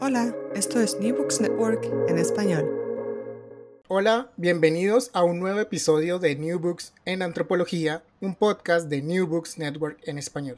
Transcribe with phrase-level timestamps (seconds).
[0.00, 2.64] Hola, esto es New Books Network en español.
[3.88, 9.26] Hola, bienvenidos a un nuevo episodio de New Books en Antropología, un podcast de New
[9.26, 10.56] Books Network en español.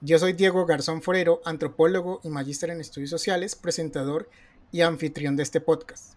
[0.00, 4.30] Yo soy Diego Garzón Forero, antropólogo y magíster en estudios sociales, presentador
[4.70, 6.14] y anfitrión de este podcast.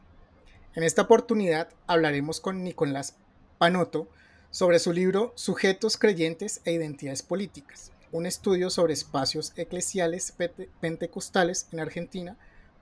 [0.76, 3.16] En esta oportunidad hablaremos con Nicolás
[3.58, 4.08] Panoto
[4.52, 10.34] sobre su libro Sujetos creyentes e identidades políticas un estudio sobre espacios eclesiales
[10.80, 12.38] pentecostales en Argentina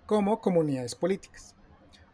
[0.06, 1.56] como comunidades políticas.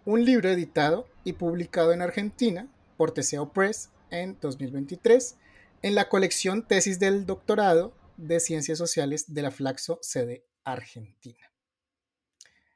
[0.05, 5.35] Un libro editado y publicado en Argentina por Teseo Press en 2023
[5.81, 11.51] en la colección Tesis del Doctorado de Ciencias Sociales de la Flaxo sede Argentina.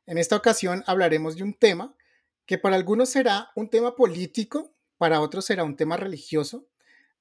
[0.06, 1.96] En esta ocasión hablaremos de un tema
[2.46, 6.68] que para algunos será un tema político, para otros será un tema religioso,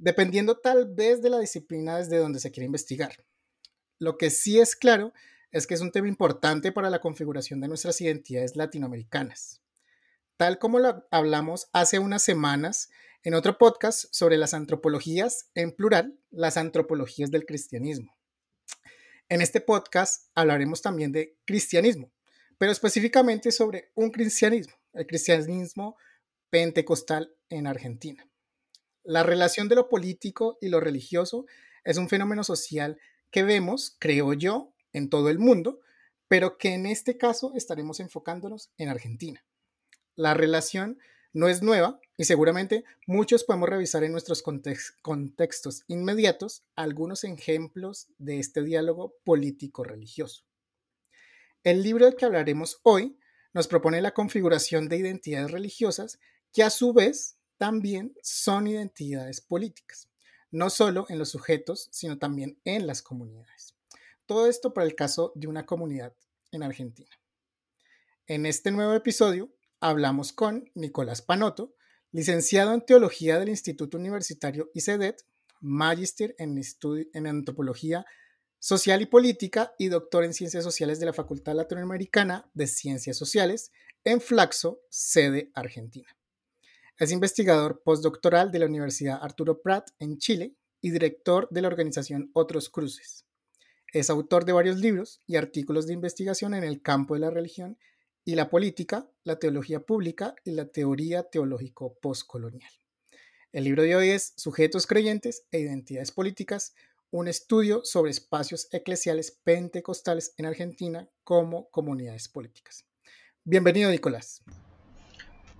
[0.03, 3.25] dependiendo tal vez de la disciplina desde donde se quiere investigar.
[4.00, 5.12] Lo que sí es claro
[5.53, 9.62] es que es un tema importante para la configuración de nuestras identidades latinoamericanas.
[10.36, 12.91] Tal como lo hablamos hace unas semanas
[13.22, 18.16] en otro podcast sobre las antropologías, en plural, las antropologías del cristianismo.
[19.28, 22.12] En este podcast hablaremos también de cristianismo,
[22.59, 25.97] pero específicamente sobre un cristianismo, el cristianismo
[26.50, 28.27] pentecostal en Argentina.
[29.05, 31.47] La relación de lo político y lo religioso
[31.84, 32.98] es un fenómeno social
[33.31, 35.81] que vemos, creo yo, en todo el mundo,
[36.28, 39.44] pero que en este caso estaremos enfocándonos en Argentina.
[40.14, 40.98] La relación
[41.33, 48.38] no es nueva y seguramente muchos podemos revisar en nuestros contextos inmediatos algunos ejemplos de
[48.38, 50.44] este diálogo político-religioso.
[51.65, 53.19] El libro del que hablaremos hoy
[53.55, 56.19] nos propone la configuración de identidades religiosas
[56.53, 60.09] que a su vez también son identidades políticas,
[60.50, 63.77] no solo en los sujetos, sino también en las comunidades.
[64.27, 66.12] Todo esto para el caso de una comunidad
[66.50, 67.17] en Argentina.
[68.27, 71.77] En este nuevo episodio hablamos con Nicolás Panoto,
[72.11, 75.25] licenciado en Teología del Instituto Universitario ICEDET,
[75.61, 76.61] magíster en,
[77.12, 78.05] en Antropología
[78.59, 83.71] Social y Política y doctor en Ciencias Sociales de la Facultad Latinoamericana de Ciencias Sociales
[84.03, 86.09] en Flaxo, sede Argentina.
[86.98, 92.30] Es investigador postdoctoral de la Universidad Arturo Prat en Chile y director de la organización
[92.34, 93.25] Otros Cruces.
[93.92, 97.78] Es autor de varios libros y artículos de investigación en el campo de la religión
[98.25, 102.70] y la política, la teología pública y la teoría teológico postcolonial.
[103.52, 106.75] El libro de hoy es Sujetos creyentes e identidades políticas,
[107.10, 112.86] un estudio sobre espacios eclesiales pentecostales en Argentina como comunidades políticas.
[113.44, 114.42] Bienvenido, Nicolás.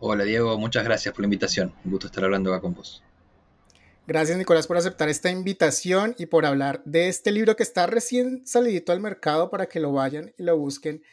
[0.05, 1.73] Hola Diego, muchas gracias por la invitación.
[1.85, 3.05] Un gusto estar hablando acá con vos.
[4.05, 8.45] Gracias Nicolás por aceptar esta invitación y por hablar de este libro que está recién
[8.45, 11.05] salidito al mercado para que lo vayan y lo busquen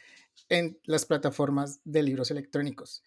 [0.48, 3.04] en las plataformas de libros electrónicos.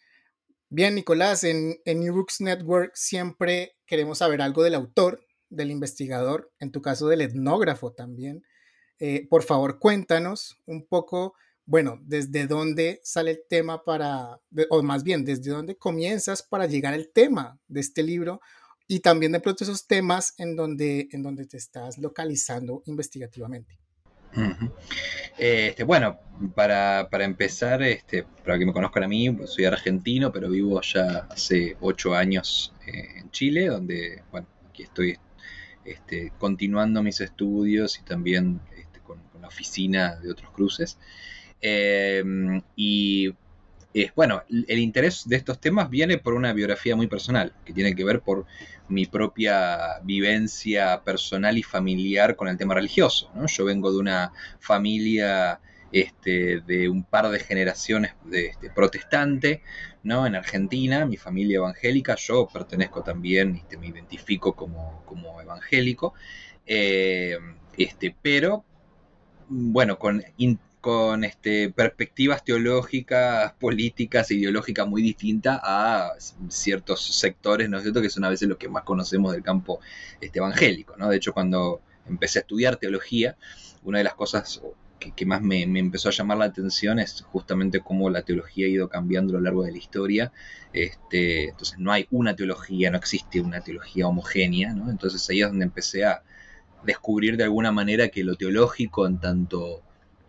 [0.69, 6.71] Bien, Nicolás, en, New Books Network siempre queremos saber algo del autor, del investigador, en
[6.71, 8.45] tu caso del etnógrafo también.
[8.99, 11.33] Eh, por favor, cuéntanos un poco
[11.65, 16.93] bueno, desde dónde sale el tema para, o más bien, desde dónde comienzas para llegar
[16.93, 18.41] al tema de este libro
[18.87, 23.79] y también de pronto esos temas en donde, en donde te estás localizando investigativamente.
[25.37, 26.19] este, bueno,
[26.55, 31.77] para, empezar, este, para que me conozcan a mí, soy argentino, pero vivo ya hace
[31.79, 35.17] ocho años eh, en Chile, donde, bueno, aquí estoy
[35.85, 40.97] este, continuando mis estudios y también este, con, la oficina de otros cruces.
[41.65, 43.33] Em, y
[44.15, 48.03] bueno, el interés de estos temas viene por una biografía muy personal, que tiene que
[48.03, 48.45] ver por
[48.89, 53.31] mi propia vivencia personal y familiar con el tema religioso.
[53.47, 55.59] Yo vengo de una familia
[55.91, 59.61] este, de un par de generaciones de, este, protestante
[60.01, 60.25] ¿no?
[60.25, 66.13] en Argentina, mi familia evangélica, yo pertenezco también, este, me identifico como, evangélico,
[66.65, 67.37] eh,
[67.77, 68.65] este, pero
[69.47, 70.23] bueno, con
[70.83, 76.11] con este, perspectivas teológicas, políticas e ideológicas muy distintas a
[76.49, 79.79] ciertos sectores, ¿no es cierto?, que son a veces los que más conocemos del campo
[80.19, 81.07] este, evangélico, ¿no?
[81.07, 83.37] De hecho, cuando empecé a estudiar teología,
[83.83, 84.61] una de las cosas
[84.99, 88.89] que, más me, empezó a llamar la atención es justamente cómo la teología ha ido
[88.89, 90.33] cambiando a lo largo de la historia.
[90.73, 94.89] Este, entonces no hay una teología, no existe una teología homogénea, ¿no?
[94.89, 96.23] Entonces ahí es donde empecé a
[96.83, 99.81] descubrir de alguna manera que lo teológico en tanto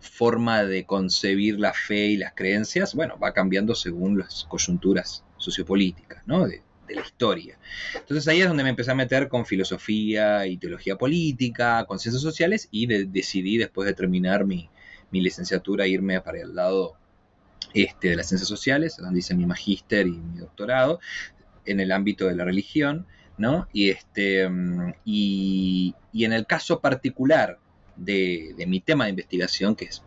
[0.04, 6.26] forma de concebir la fe y las creencias, bueno, va cambiando según las coyunturas sociopolíticas,
[6.26, 6.46] ¿no?
[6.46, 7.58] De, la historia.
[7.94, 12.22] Entonces ahí es donde me empecé a meter con filosofía y teología política, con ciencias
[12.22, 14.68] sociales y decidí después de terminar mi,
[15.10, 16.96] licenciatura irme para el lado
[17.72, 21.00] este, de las ciencias sociales, donde hice mi magíster y mi doctorado
[21.64, 23.06] en el ámbito de la religión,
[23.38, 23.66] ¿no?
[23.72, 24.48] Y, este,
[25.06, 27.58] y, y en el caso particular
[27.96, 30.02] de, mi tema de investigación, que es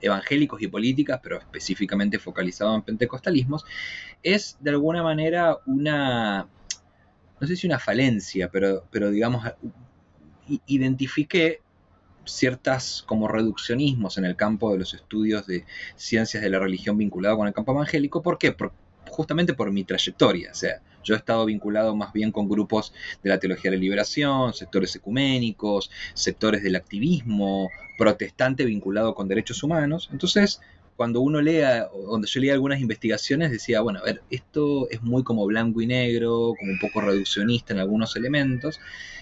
[0.00, 3.64] evangélicos y políticas, pero específicamente focalizado en pentecostalismos,
[4.22, 6.48] es de alguna manera una,
[7.40, 9.44] no sé si una falencia, pero, pero digamos,
[10.66, 11.60] identifiqué
[12.24, 15.64] ciertas como reduccionismos en el campo de los estudios de
[15.96, 18.22] ciencias de la religión vinculado con el campo evangélico.
[18.22, 18.54] ¿Por qué?
[19.08, 20.50] justamente por mi trayectoria.
[20.52, 22.92] O sea, yo he estado vinculado más bien con grupos
[23.22, 29.62] de la teología de la liberación, sectores ecuménicos, sectores del activismo, protestante vinculado con derechos
[29.62, 30.08] humanos.
[30.12, 30.60] Entonces,
[31.00, 35.22] cuando uno lea, donde yo leía algunas investigaciones, decía, bueno, a ver, esto es muy
[35.22, 38.78] como blanco y negro, como un poco reduccionista en algunos elementos.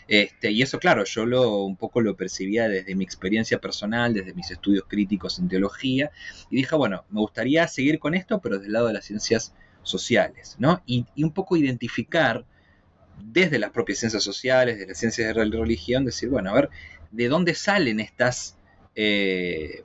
[0.08, 4.34] Este, y eso, claro, yo lo, un poco lo percibía desde mi experiencia personal, desde
[4.34, 6.10] mis estudios críticos en teología,
[6.50, 9.54] y dije, bueno, me gustaría seguir con esto, pero desde el lado de las ciencias
[9.88, 10.82] sociales, ¿no?
[10.87, 12.44] Y, un poco identificar
[13.23, 16.70] desde las propias ciencias sociales, de las ciencias de religión, decir, bueno, a ver,
[17.11, 18.56] ¿de dónde salen estas,
[18.94, 19.85] eh,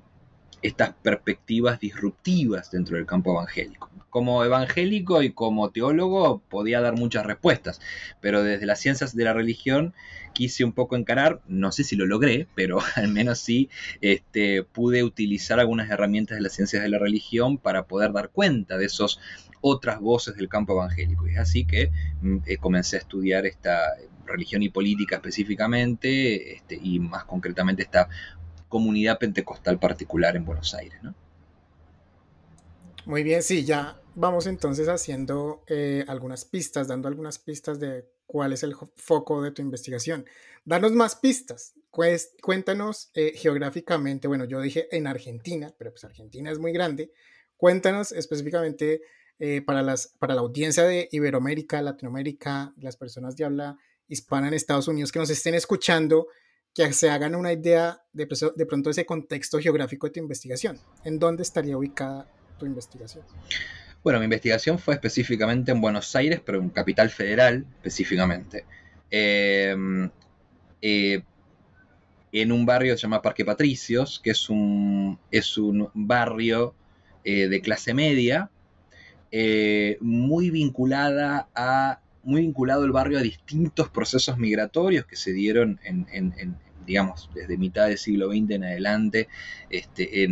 [0.63, 3.89] estas perspectivas disruptivas dentro del campo evangélico?
[4.09, 7.81] Como evangélico y como teólogo podía dar muchas respuestas,
[8.21, 9.93] pero desde las ciencias de la religión
[10.33, 13.69] quise un poco encarar, no sé si lo logré, pero al menos sí
[14.01, 18.77] este, pude utilizar algunas herramientas de las ciencias de la religión para poder dar cuenta
[18.77, 19.19] de esos
[19.61, 21.27] otras voces del campo evangélico.
[21.27, 23.93] Y es así que mm, eh, comencé a estudiar esta
[24.25, 28.09] religión y política específicamente, este, y más concretamente esta
[28.73, 30.99] comunidad pentecostal particular en Buenos Aires.
[33.05, 38.51] Muy bien, sí, ya vamos entonces haciendo eh, algunas pistas, dando algunas pistas de cuál
[38.51, 40.25] es el foco de tu investigación.
[40.65, 41.75] Danos más pistas.
[42.41, 47.11] Cuéntanos eh, geográficamente, bueno, yo dije en Argentina, pero pues Argentina es muy grande.
[47.55, 49.01] Cuéntanos específicamente
[49.37, 53.77] eh, para, las, para la audiencia de Iberoamérica, Latinoamérica, las personas de habla
[54.07, 56.25] hispana en Estados Unidos que nos estén escuchando,
[56.73, 60.79] que se hagan una idea de, de pronto ese contexto geográfico de tu investigación.
[61.03, 62.27] ¿En dónde estaría ubicada
[62.57, 63.23] tu investigación?
[64.03, 68.65] Bueno, mi investigación fue específicamente en Buenos Aires, pero en Capital Federal específicamente.
[69.09, 70.09] Em,
[70.81, 71.23] eh,
[72.33, 76.73] en un barrio que se llama Parque Patricios, que es un, es un barrio
[77.23, 78.49] eh, de clase media,
[79.31, 85.79] eh, muy vinculada a muy vinculado el barrio a distintos procesos migratorios que se dieron
[85.83, 86.07] en,
[86.85, 89.27] digamos, desde mitad del siglo XX en adelante,
[89.69, 90.27] este,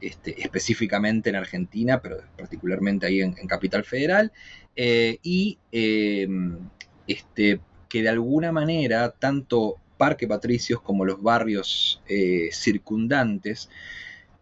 [0.00, 4.32] este, específicamente en Argentina, pero particularmente ahí en, Capital Federal,
[4.74, 6.58] eh, y em,
[7.06, 13.70] este, que de alguna manera tanto Parque Patricios como los barrios eh, circundantes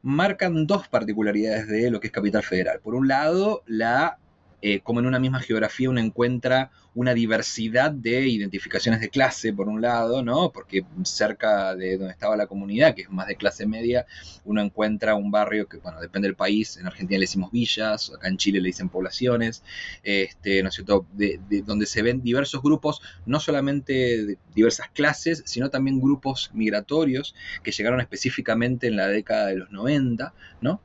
[0.03, 2.81] marcan dos particularidades de lo que es Capital Federal.
[2.81, 4.19] Por un lado, la
[4.67, 9.69] eh, como en una misma geografía uno encuentra una diversidad de identificaciones de clase, por
[9.69, 10.53] un lado, ¿no?
[10.53, 14.07] Porque cerca de donde estaba la comunidad, que es más de clase media,
[14.43, 18.29] uno encuentra un barrio que, bueno, depende del país, en Argentina le decimos villas, acá
[18.29, 19.63] en Chile le dicen poblaciones,
[20.03, 25.69] este, ¿no es cierto?, de, donde se ven diversos grupos, no solamente diversas clases, sino
[25.69, 30.81] también grupos migratorios que llegaron específicamente en la década de los 90, ¿no?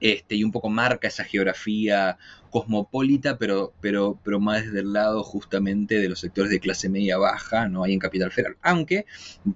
[0.00, 2.18] Este, y un poco marca esa geografía
[2.50, 7.18] cosmopolita, pero, pero, pero más desde el lado justamente de los sectores de clase media
[7.18, 8.56] baja, no hay en Capital Federal.
[8.62, 9.06] Aunque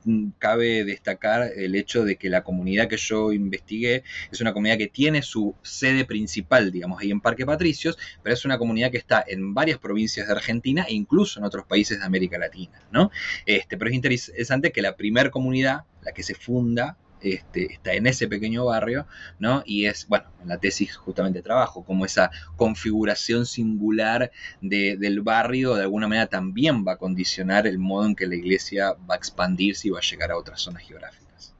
[0.04, 4.78] mm, cabe destacar el hecho de que la comunidad que yo investigué es una comunidad
[4.78, 8.98] que tiene su sede principal, digamos, ahí en Parque Patricios, pero es una comunidad que
[8.98, 13.10] está en varias provincias de Argentina e incluso en otros países de América Latina, ¿no?
[13.46, 18.06] Este, pero es interesante que la primera comunidad, la que se funda este, está en
[18.06, 19.06] ese pequeño barrio,
[19.38, 19.62] ¿no?
[19.64, 25.82] Y es, bueno, en la tesis justamente trabajo, como esa configuración singular del barrio de
[25.82, 29.88] alguna manera también va a condicionar el modo en que la iglesia va a expandirse
[29.88, 31.54] y va a llegar a otras zonas geográficas.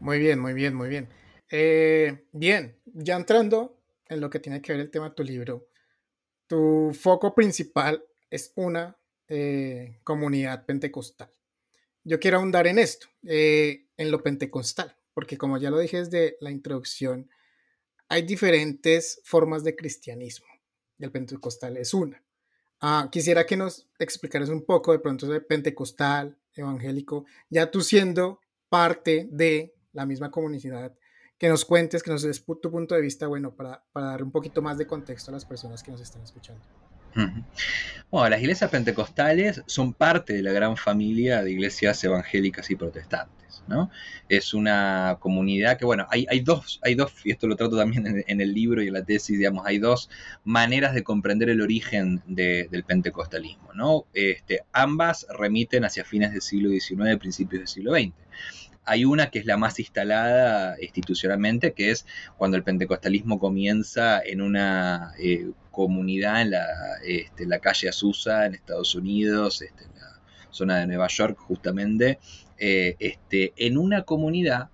[0.00, 1.08] Muy bien, muy bien, muy bien.
[1.50, 5.68] Eh, bien, ya entrando en lo que tiene que ver el tema de tu libro,
[6.46, 8.96] tu foco principal es una
[9.28, 11.30] eh, comunidad pentecostal.
[12.08, 16.38] Yo quiero ahondar en esto, eh, en lo pentecostal, porque como ya lo dije desde
[16.40, 17.28] la introducción,
[18.08, 20.46] hay diferentes formas de cristianismo.
[20.98, 22.24] Y el pentecostal es una.
[22.80, 28.40] Ah, quisiera que nos explicaras un poco de pronto de pentecostal, evangélico, ya tú siendo
[28.70, 30.96] parte de la misma comunidad,
[31.36, 34.32] que nos cuentes, que nos des tu punto de vista, bueno, para, para dar un
[34.32, 36.64] poquito más de contexto a las personas que nos están escuchando.
[38.10, 43.62] Bueno, las iglesias pentecostales son parte de la gran familia de iglesias evangélicas y protestantes.
[43.66, 43.90] ¿no?
[44.30, 48.40] Es una comunidad que, bueno, hay, dos, hay dos, y esto lo trato también en,
[48.40, 50.08] el libro y en la tesis, digamos, hay dos
[50.42, 53.74] maneras de comprender el origen del pentecostalismo.
[53.74, 54.06] ¿no?
[54.14, 58.14] Este, ambas remiten hacia fines del siglo XIX, principios del siglo XX
[58.88, 64.40] hay una que es la más instalada institucionalmente, que es cuando el pentecostalismo comienza en
[64.40, 66.66] una eh, comunidad en la,
[67.04, 72.18] este, calle Azusa, en Estados Unidos, este, en la zona de Nueva York justamente,
[72.58, 74.70] eh, este, en una comunidad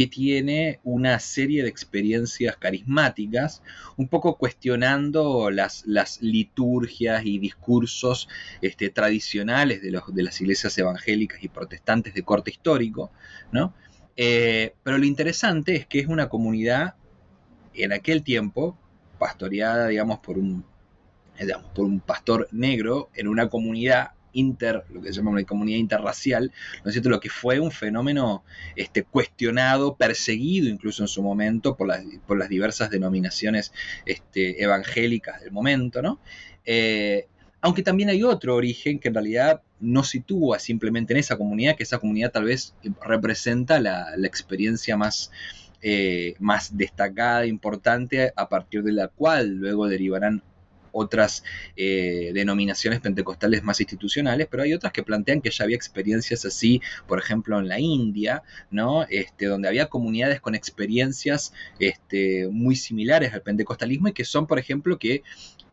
[0.00, 3.62] que tiene una serie de experiencias carismáticas,
[3.98, 8.26] un poco cuestionando las, las liturgias y discursos
[8.62, 13.10] este, tradicionales de, los, de, las iglesias evangélicas y protestantes de corte histórico,
[13.52, 13.74] ¿no?
[14.16, 16.94] Eh, pero lo interesante es que es una comunidad
[17.74, 18.78] en aquel tiempo
[19.18, 20.64] pastoreada, digamos, por un,
[21.38, 25.78] digamos, por un pastor negro en una comunidad inter, lo que se llama una comunidad
[25.78, 26.52] interracial,
[26.84, 27.10] ¿no es cierto?
[27.10, 28.44] Lo que fue un fenómeno
[28.76, 33.72] este, cuestionado, perseguido incluso en su momento por las, diversas denominaciones
[34.06, 36.20] este, evangélicas del momento, ¿no?
[36.64, 37.26] Eh,
[37.60, 41.82] aunque también hay otro origen que en realidad no sitúa simplemente en esa comunidad, que
[41.82, 45.30] esa comunidad tal vez representa la, experiencia más,
[45.82, 50.42] eh, más destacada, importante, a partir de la cual luego derivarán
[50.92, 51.44] otras
[51.76, 56.80] eh, denominaciones pentecostales más institucionales, pero hay otras que plantean que ya había experiencias así,
[57.06, 59.04] por ejemplo, en la India, ¿no?
[59.08, 64.58] Este, donde había comunidades con experiencias este, muy similares al pentecostalismo y que son, por
[64.58, 65.22] ejemplo, que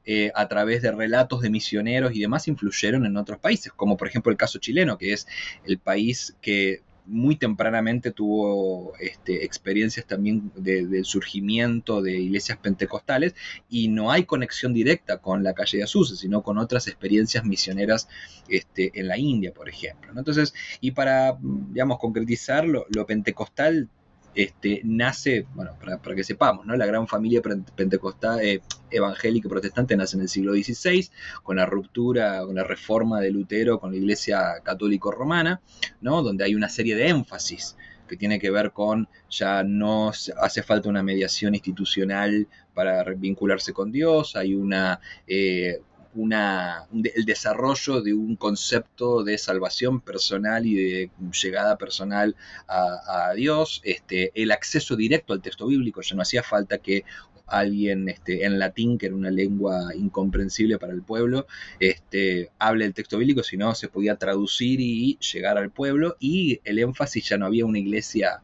[0.10, 4.08] eh, a través de relatos de misioneros y demás influyeron en otros países, como por
[4.08, 5.28] ejemplo el caso chileno, que es
[5.66, 13.36] el país que muy tempranamente tuvo este, experiencias también del surgimiento de iglesias pentecostales
[13.70, 18.08] y no hay conexión directa con la calle de Azusa, sino con otras experiencias misioneras
[18.50, 20.12] este, en la India, por ejemplo.
[20.16, 23.90] Entonces, y para, digamos, concretizar, lo pentecostal
[24.38, 26.76] este, nace, bueno, para, que sepamos, ¿no?
[26.76, 27.42] La gran familia
[27.76, 31.10] pentecostal, eh, evangélica protestante nace en el siglo XVI,
[31.42, 35.60] con la ruptura, con la reforma de Lutero con la Iglesia católico romana,
[36.02, 36.22] ¿no?
[36.22, 37.76] Donde hay una serie de énfasis
[38.08, 43.92] que tiene que ver con ya no hace falta una mediación institucional para vincularse con
[43.92, 45.82] Dios, hay una eh,
[46.24, 52.36] el desarrollo de un concepto de salvación personal y de llegada personal
[52.68, 57.04] a, Dios, este, el acceso directo al texto bíblico, ya no hacía falta que
[57.48, 61.48] alguien este, en latín, que era una lengua incomprensible para el pueblo,
[61.80, 66.80] este, hable el texto bíblico, sino se podía traducir y llegar al pueblo, y el
[66.80, 68.42] énfasis ya no había una iglesia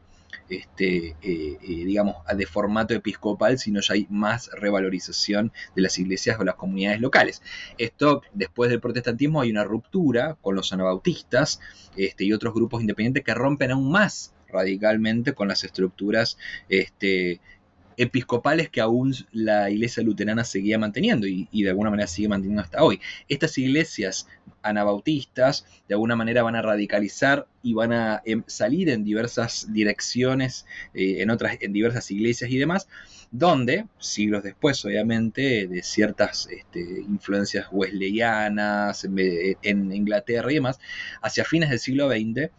[0.48, 6.38] este, eh, eh, digamos, de formato episcopal, sino ya hay más revalorización de las iglesias
[6.38, 7.42] o las comunidades locales.
[7.78, 11.60] Esto, después del protestantismo, hay una ruptura con los anabautistas
[11.96, 17.40] este, y otros grupos independientes que rompen aún más radicalmente con las estructuras este,
[17.96, 22.82] episcopales que aún la iglesia luterana seguía manteniendo y, de alguna manera sigue manteniendo hasta
[22.82, 23.00] hoy.
[23.28, 24.28] Estas iglesias
[24.62, 30.66] anabautistas de alguna manera van a radicalizar y van a em, salir en diversas direcciones,
[30.94, 32.88] eh, en otras, en diversas iglesias y demás,
[33.30, 40.78] donde, siglos después, obviamente, de ciertas este, influencias wesleyanas en Inglaterra y demás,
[41.20, 42.50] hacia fines del siglo XX,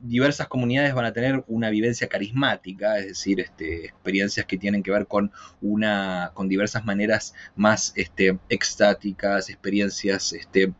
[0.00, 4.90] diversas comunidades van a tener una vivencia carismática, es decir, este, experiencias que tienen que
[4.90, 5.30] ver con
[5.60, 10.72] una, con diversas maneras más este, extáticas, experiencias este,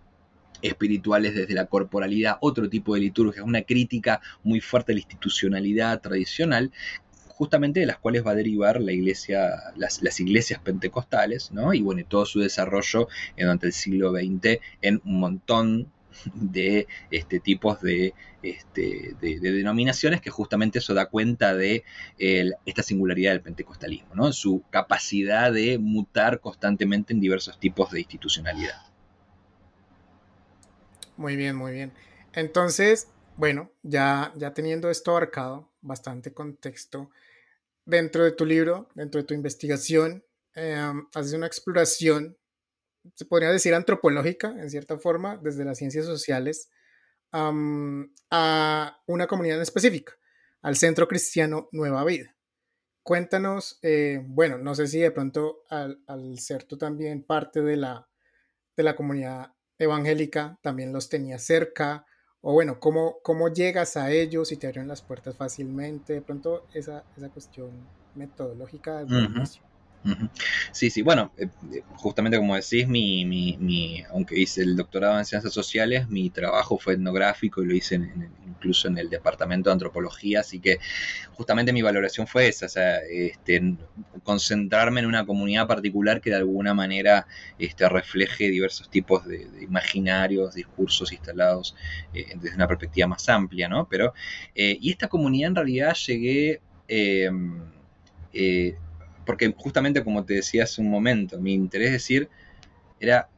[0.63, 6.01] espirituales desde la corporalidad, otro tipo de liturgia, una crítica muy fuerte a la institucionalidad
[6.01, 6.73] tradicional,
[7.29, 11.75] justamente de las cuales va a derivar la iglesia, las, iglesias pentecostales, ¿no?
[11.75, 15.93] Y bueno, todo su desarrollo durante el siglo XX en un montón
[16.35, 21.85] de este, tipos de, este, de, denominaciones que justamente eso da cuenta de
[22.19, 24.33] esta singularidad del pentecostalismo, ¿no?
[24.33, 28.93] su capacidad de mutar constantemente en diversos tipos de institucionalidad.
[31.17, 31.93] Muy bien, muy bien.
[32.33, 37.11] Entonces, bueno, ya, ya teniendo esto abarcado, bastante contexto,
[37.85, 42.37] dentro de tu libro, dentro de tu investigación, em, haces una exploración
[43.15, 46.71] se podría decir antropológica, en cierta forma, desde las ciencias sociales
[47.33, 50.13] a una comunidad específica,
[50.61, 52.37] al Centro Cristiano Nueva Vida.
[53.03, 55.99] Cuéntanos, eh, bueno, no sé si de pronto al,
[56.39, 58.09] ser tú también parte de la,
[58.77, 62.07] de la comunidad evangélica, también los tenías cerca,
[62.43, 66.13] o bueno, ¿cómo, cómo llegas a ellos y te abren las puertas fácilmente?
[66.13, 69.29] De pronto esa, esa cuestión metodológica de
[70.73, 71.49] Sí, sí, bueno, eh,
[71.95, 76.95] justamente como decís, mi, mi, aunque hice el doctorado en ciencias sociales, mi trabajo fue
[76.95, 78.01] etnográfico y lo hice
[78.47, 80.79] incluso en el departamento de antropología, así que
[81.35, 83.77] justamente mi valoración fue esa, o sea, este,
[84.25, 87.27] concentrarme en una comunidad particular que de alguna manera
[87.59, 91.77] este, refleje diversos tipos de, imaginarios, discursos instalados
[92.13, 93.89] eh, desde una perspectiva más amplia, ¿no?
[93.89, 94.15] Pero,
[94.55, 96.61] eh, y esta comunidad en realidad llegué...
[96.89, 97.71] Em,
[99.25, 102.29] porque justamente como te decía hace un momento, mi interés decir
[103.01, 103.29] era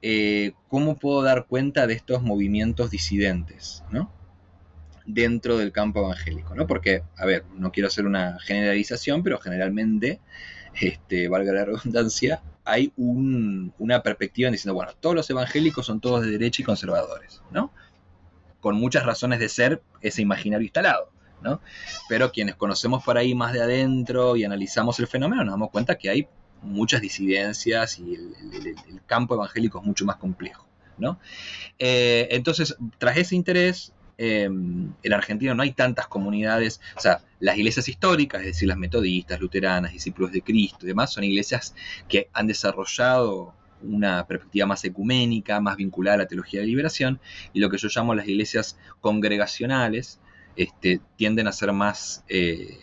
[0.00, 4.10] eh, cómo puedo dar cuenta de estos movimientos disidentes, ¿no?
[5.06, 6.66] Dentro del campo evangélico, ¿no?
[6.66, 10.20] Porque, a ver, no quiero hacer una generalización, pero generalmente,
[10.80, 16.24] este, valga la redundancia, hay una perspectiva en diciendo, bueno, todos los evangélicos son todos
[16.24, 17.72] de derecha y conservadores, ¿no?
[18.60, 21.12] Con muchas razones de ser ese imaginario instalado.
[22.08, 25.96] Pero quienes conocemos por ahí más de adentro y analizamos el fenómeno, nos damos cuenta
[25.96, 26.28] que hay
[26.62, 30.66] muchas disidencias y el, campo evangélico es mucho más complejo,
[31.78, 37.56] eh, entonces, tras ese interés, em, en Argentina no hay tantas comunidades, o sea, las
[37.56, 41.74] iglesias históricas, es decir, las metodistas, luteranas, discípulos de Cristo y demás, son iglesias
[42.08, 47.20] que han desarrollado una perspectiva más ecuménica, más vinculada a la teología de liberación,
[47.52, 50.20] y lo que yo llamo las iglesias congregacionales,
[50.56, 52.78] este, tienden a ser más, eh,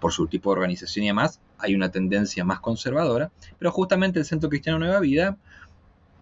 [0.00, 4.24] por su tipo de organización y demás, hay una tendencia más conservadora, pero justamente el
[4.24, 5.36] Centro Cristiano Nueva Vida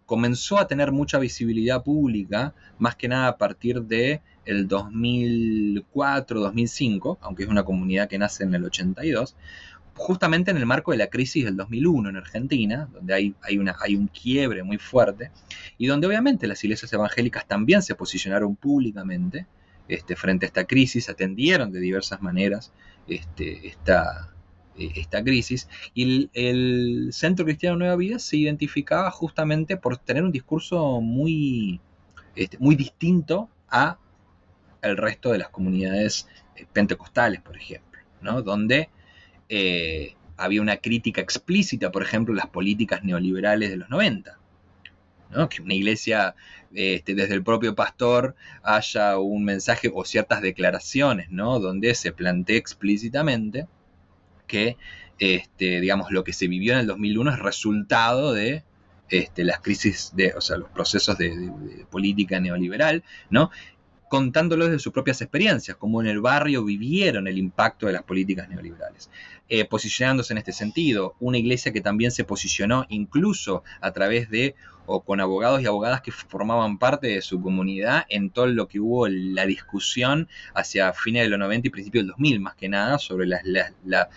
[0.07, 7.45] comenzó a tener mucha visibilidad pública, más que nada a partir de el 2004-2005, aunque
[7.45, 9.37] es una comunidad que nace en el 82,
[9.97, 13.77] justamente en el marco de la crisis del 2001 en Argentina, donde hay, hay, una,
[13.81, 15.31] hay un quiebre muy fuerte,
[15.79, 19.47] y donde obviamente las iglesias evangélicas también se posicionaron públicamente,
[19.89, 22.73] este, frente a esta crisis, atendieron de diversas maneras
[23.07, 24.33] este, esta,
[24.77, 25.69] eh, esta crisis.
[25.95, 31.81] Y el, Centro Cristiano Nueva Vida se identificaba justamente por tener un discurso muy,
[32.35, 33.99] este, muy distinto a
[34.83, 38.43] el resto de las comunidades eh, pentecostales, por ejemplo, ¿no?
[38.43, 38.91] donde
[39.49, 44.39] eh, había una crítica explícita, por ejemplo, las políticas neoliberales de los 90
[45.51, 46.35] que una iglesia,
[46.75, 51.61] este, desde el propio pastor, haya un mensaje o ciertas declaraciones, ¿no?
[51.61, 53.67] donde se plantea explícitamente
[54.47, 54.77] que,
[55.19, 58.65] este, digamos, lo que se vivió en el 2001 es resultado de
[59.09, 63.51] este, las crisis, de, o sea, los procesos de, de política neoliberal, ¿no?
[64.15, 68.49] Contándolo desde sus propias experiencias, como en el barrio vivieron el impacto de las políticas
[68.49, 69.11] neoliberales.
[69.49, 74.55] Eh, posicionándose en este sentido, una iglesia que también se posicionó incluso a través de
[74.87, 78.79] o con abogados y abogadas que formaban parte de su comunidad en todo lo que
[78.79, 83.01] hubo la discusión hacia fines de los 90 y principios del 2000, más que nada,
[83.01, 84.11] sobre la, la,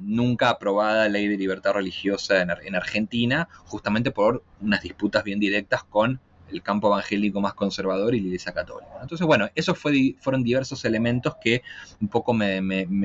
[0.00, 6.20] nunca aprobada ley de libertad religiosa en, Argentina, justamente por unas disputas bien directas con
[6.54, 8.92] el campo evangélico más conservador y la Iglesia Católica.
[9.02, 11.62] Entonces, bueno, esos fue, fueron diversos elementos que
[12.00, 12.62] un poco me,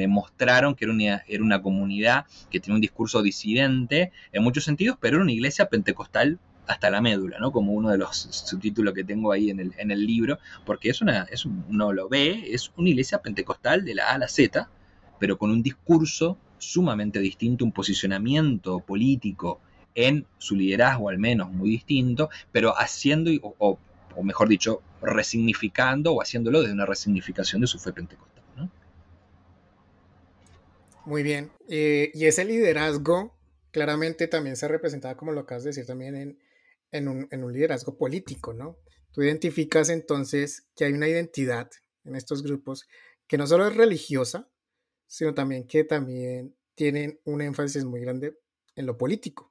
[0.07, 4.97] mostraron que era una, era una comunidad que tenía un discurso disidente en muchos sentidos,
[4.99, 7.51] pero era una iglesia pentecostal hasta la médula, ¿no?
[7.51, 11.01] Como uno de los subtítulos que tengo ahí en el, en el libro, porque es
[11.01, 14.69] una, es uno lo ve, es una iglesia pentecostal de la A a la Z,
[15.19, 19.61] pero con un discurso sumamente distinto, un posicionamiento político
[20.07, 23.77] en su liderazgo al menos muy distinto, pero haciendo, o,
[24.23, 28.39] mejor dicho, resignificando o haciéndolo desde una resignificación de su fe pentecostal.
[31.05, 31.51] Muy bien.
[31.67, 33.35] Eh, y ese liderazgo
[33.71, 36.37] claramente también se representaba, como lo acabas de decir, también
[36.91, 38.77] en, un, en un liderazgo político, ¿no?
[39.11, 41.69] Tú identificas entonces que hay una identidad
[42.05, 42.87] en estos grupos
[43.27, 44.49] que no solo es religiosa,
[45.07, 48.37] sino también que también tienen un énfasis muy grande
[48.75, 49.48] en lo político.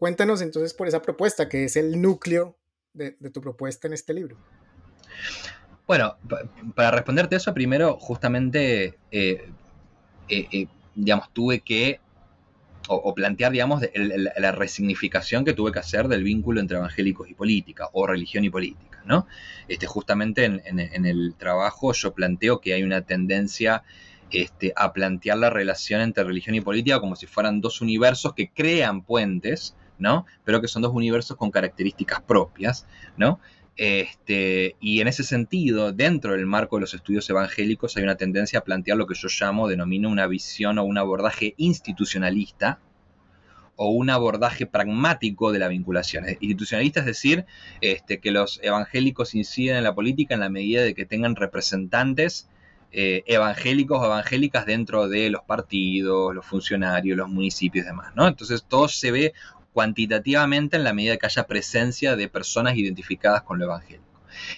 [0.00, 2.56] Cuéntanos entonces por esa propuesta, que es el núcleo
[2.94, 4.38] de, tu propuesta en este libro.
[5.86, 6.16] Bueno,
[6.74, 9.50] para responderte eso, primero, justamente, eh,
[10.30, 12.00] eh, eh, digamos, tuve que,
[12.88, 13.82] o, plantear, digamos,
[14.38, 18.48] la resignificación que tuve que hacer del vínculo entre evangélicos y política, o religión y
[18.48, 19.26] política, ¿no?
[19.68, 23.82] Este, justamente en el trabajo yo planteo que hay una tendencia
[24.32, 28.48] este, a plantear la relación entre religión y política como si fueran dos universos que
[28.48, 30.26] crean puentes, ¿no?
[30.44, 32.86] Pero que son dos universos con características propias,
[33.16, 33.40] ¿no?
[33.76, 38.58] Este, y en ese sentido, dentro del marco de los estudios evangélicos hay una tendencia
[38.58, 42.80] a plantear lo que yo llamo, denomino una visión o un abordaje institucionalista
[43.76, 46.26] o un abordaje pragmático de la vinculación.
[46.28, 47.46] Institucionalista es decir,
[47.80, 52.50] este, que los evangélicos inciden en la política en la medida de que tengan representantes
[52.92, 58.12] eh, evangélicos o evangélicas dentro de los partidos, los funcionarios, los municipios y demás.
[58.14, 58.28] ¿no?
[58.28, 59.32] Entonces todo se ve
[59.72, 64.10] cuantitativamente en la medida que haya presencia de personas identificadas con lo evangélico.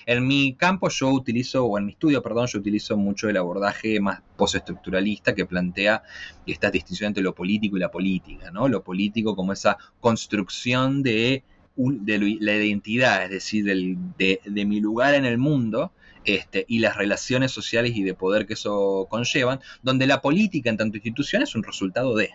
[0.07, 4.01] En mi campo yo utilizo, o en mi estudio, perdón, yo utilizo mucho el abordaje
[4.01, 6.03] más postestructuralista que plantea
[6.46, 8.68] esta distinción entre lo político y la política, ¿no?
[8.68, 11.44] Lo político como esa construcción de,
[11.77, 15.92] la identidad, es decir, de, mi lugar en el mundo,
[16.25, 20.77] este, y las relaciones sociales y de poder que eso conllevan, donde la política en
[20.77, 22.31] tanto institución es un resultado de.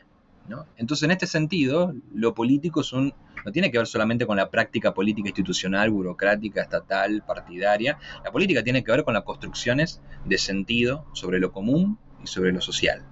[0.77, 3.13] Entonces, en este sentido, lo político es un,
[3.45, 7.97] no tiene que ver solamente con la práctica política institucional, burocrática, estatal, partidaria.
[8.23, 12.51] La política tiene que ver con las construcciones de sentido sobre lo común y sobre
[12.51, 13.05] lo social.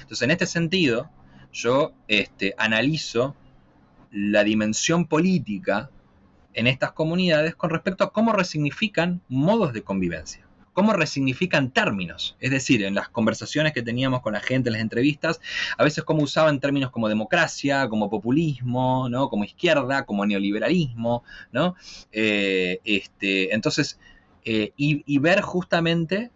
[0.00, 1.10] Entonces, en este sentido,
[1.52, 3.36] yo este, analizo
[4.10, 5.90] la dimensión política
[6.54, 12.36] en estas comunidades con respecto a cómo resignifican modos de convivencia cómo resignifican términos.
[12.40, 15.40] Es decir, en las conversaciones que teníamos con la gente, en las entrevistas,
[15.76, 19.28] a veces cómo usaban términos como democracia, como populismo, ¿no?
[19.28, 21.74] como izquierda, como neoliberalismo, ¿no?
[22.12, 23.98] Eh, este, entonces,
[24.44, 26.30] eh, y, ver justamente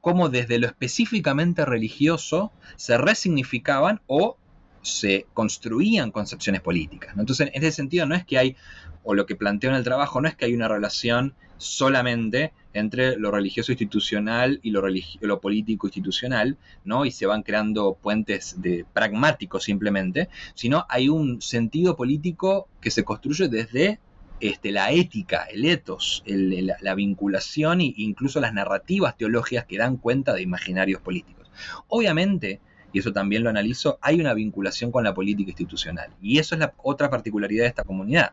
[0.00, 4.36] cómo desde lo específicamente religioso se resignificaban o
[4.82, 7.14] se construían concepciones políticas.
[7.16, 8.56] Entonces, en ese sentido, no es que hay,
[9.02, 13.16] o lo que planteo en el trabajo, no es que hay una relación solamente entre
[13.16, 17.04] lo religioso institucional y lo, político institucional, ¿no?
[17.04, 23.04] Y se van creando puentes de pragmáticos simplemente, sino hay un sentido político que se
[23.04, 24.00] construye desde
[24.40, 30.32] este, la ética, el etos, la, vinculación e incluso las narrativas teológicas que dan cuenta
[30.32, 31.50] de imaginarios políticos.
[31.88, 32.60] Obviamente,
[32.92, 36.10] y eso también lo analizo, hay una vinculación con la política institucional.
[36.20, 38.32] Y eso es la otra particularidad de esta comunidad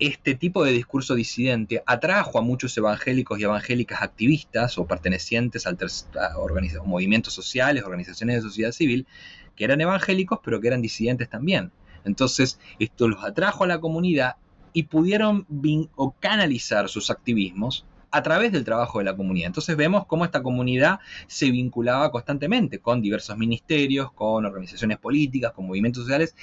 [0.00, 5.76] este tipo de discurso disidente atrajo a muchos evangélicos y evangélicas activistas o pertenecientes a,
[6.84, 9.06] movimientos sociales, organizaciones de sociedad civil,
[9.54, 11.70] que eran evangélicos pero que eran disidentes también.
[12.06, 14.36] Entonces, esto los atrajo a la comunidad
[14.72, 15.46] y pudieron
[15.96, 19.48] o canalizar sus activismos a través del trabajo de la comunidad.
[19.48, 25.66] Entonces vemos cómo esta comunidad se vinculaba constantemente con diversos ministerios, con organizaciones políticas, con
[25.66, 26.34] movimientos sociales,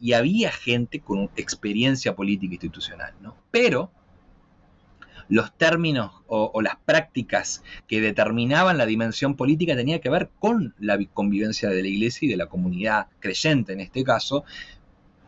[0.00, 3.14] y había gente con experiencia política institucional.
[3.20, 3.36] ¿no?
[3.50, 3.90] Pero
[5.28, 10.98] los términos o, las prácticas que determinaban la dimensión política tenían que ver con la
[11.12, 14.44] convivencia de la iglesia y de la comunidad creyente en este caso,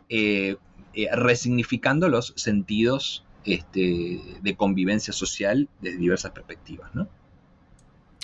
[0.08, 0.56] eh,
[0.94, 7.08] eh, resignificando los sentidos este, de convivencia social desde diversas perspectivas, ¿no?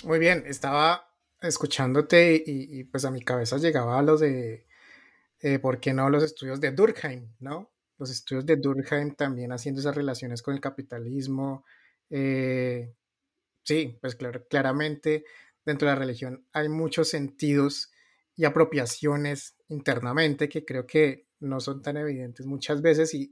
[0.03, 1.09] Muy bien, estaba
[1.41, 4.67] escuchándote y, pues a mi cabeza llegaba lo de,
[5.39, 7.71] eh, ¿por qué no los estudios de Durkheim, ¿no?
[7.97, 11.65] Los estudios de Durkheim también haciendo esas relaciones con el capitalismo.
[12.09, 12.93] Eh,
[13.63, 15.23] sí, pues claro, claramente
[15.65, 17.91] dentro de la religión hay muchos sentidos
[18.35, 23.31] y apropiaciones internamente que creo que no son tan evidentes muchas veces y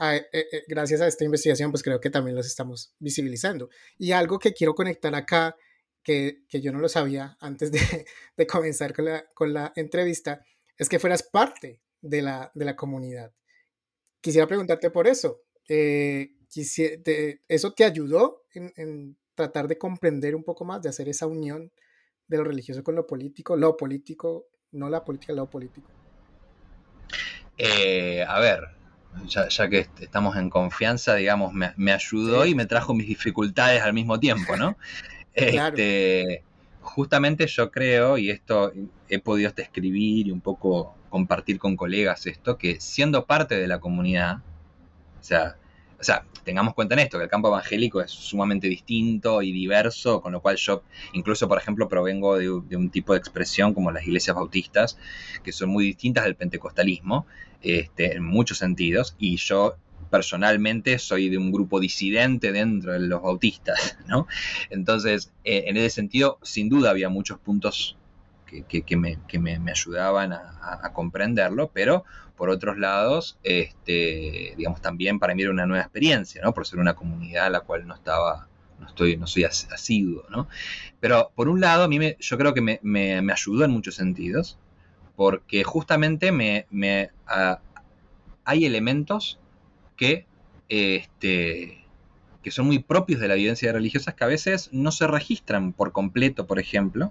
[0.00, 3.68] eh, eh, gracias a esta investigación, pues creo que también los estamos visibilizando.
[3.98, 5.56] Y algo que quiero conectar acá,
[6.02, 7.78] que, que yo no lo sabía antes de,
[8.36, 10.44] de comenzar con la, con la, entrevista,
[10.76, 13.32] es que fueras parte de la, de la comunidad.
[14.20, 15.42] Quisiera preguntarte por eso.
[15.68, 16.30] Eh,
[17.48, 21.72] ¿Eso te ayudó en, en tratar de comprender un poco más, de hacer esa unión
[22.28, 25.90] de lo religioso con lo político, lo político, no la política, lo político?
[28.26, 28.64] a ver,
[29.26, 34.18] ya, que estamos en confianza, digamos, me, ayudó y me trajo mis dificultades al mismo
[34.18, 34.76] tiempo, ¿no?
[35.36, 36.44] Este,
[36.80, 38.72] justamente yo creo, y esto
[39.08, 43.66] he podido hasta escribir y un poco compartir con colegas esto, que siendo parte de
[43.66, 44.36] la comunidad,
[45.20, 45.56] o sea,
[45.98, 50.20] o sea, tengamos cuenta en esto, que el campo evangélico es sumamente distinto y diverso,
[50.20, 54.06] con lo cual yo incluso, por ejemplo, provengo de, un tipo de expresión como las
[54.06, 54.98] iglesias bautistas,
[55.42, 57.26] que son muy distintas del pentecostalismo,
[57.62, 59.76] este, en muchos sentidos, y yo
[60.10, 64.26] personalmente soy de un grupo disidente dentro de los bautistas, ¿no?
[64.70, 67.96] Entonces, eh, en ese sentido, sin duda había muchos puntos
[68.46, 72.04] que, me, ayudaban a, comprenderlo, pero
[72.36, 76.52] por otros lados, este, digamos, también para mí era una nueva experiencia, ¿no?
[76.52, 78.48] Por ser una comunidad a la cual no estaba,
[78.80, 80.48] no estoy, no soy asiduo, ¿no?
[81.00, 84.58] Pero por un lado, a mí me, yo creo que me, ayudó en muchos sentidos,
[85.16, 86.66] porque justamente me,
[88.44, 89.38] hay elementos
[89.96, 90.26] que
[90.68, 91.84] este,
[92.44, 95.92] que son muy propios de la evidencia religiosas que a veces no se registran por
[95.92, 97.10] completo, por ejemplo,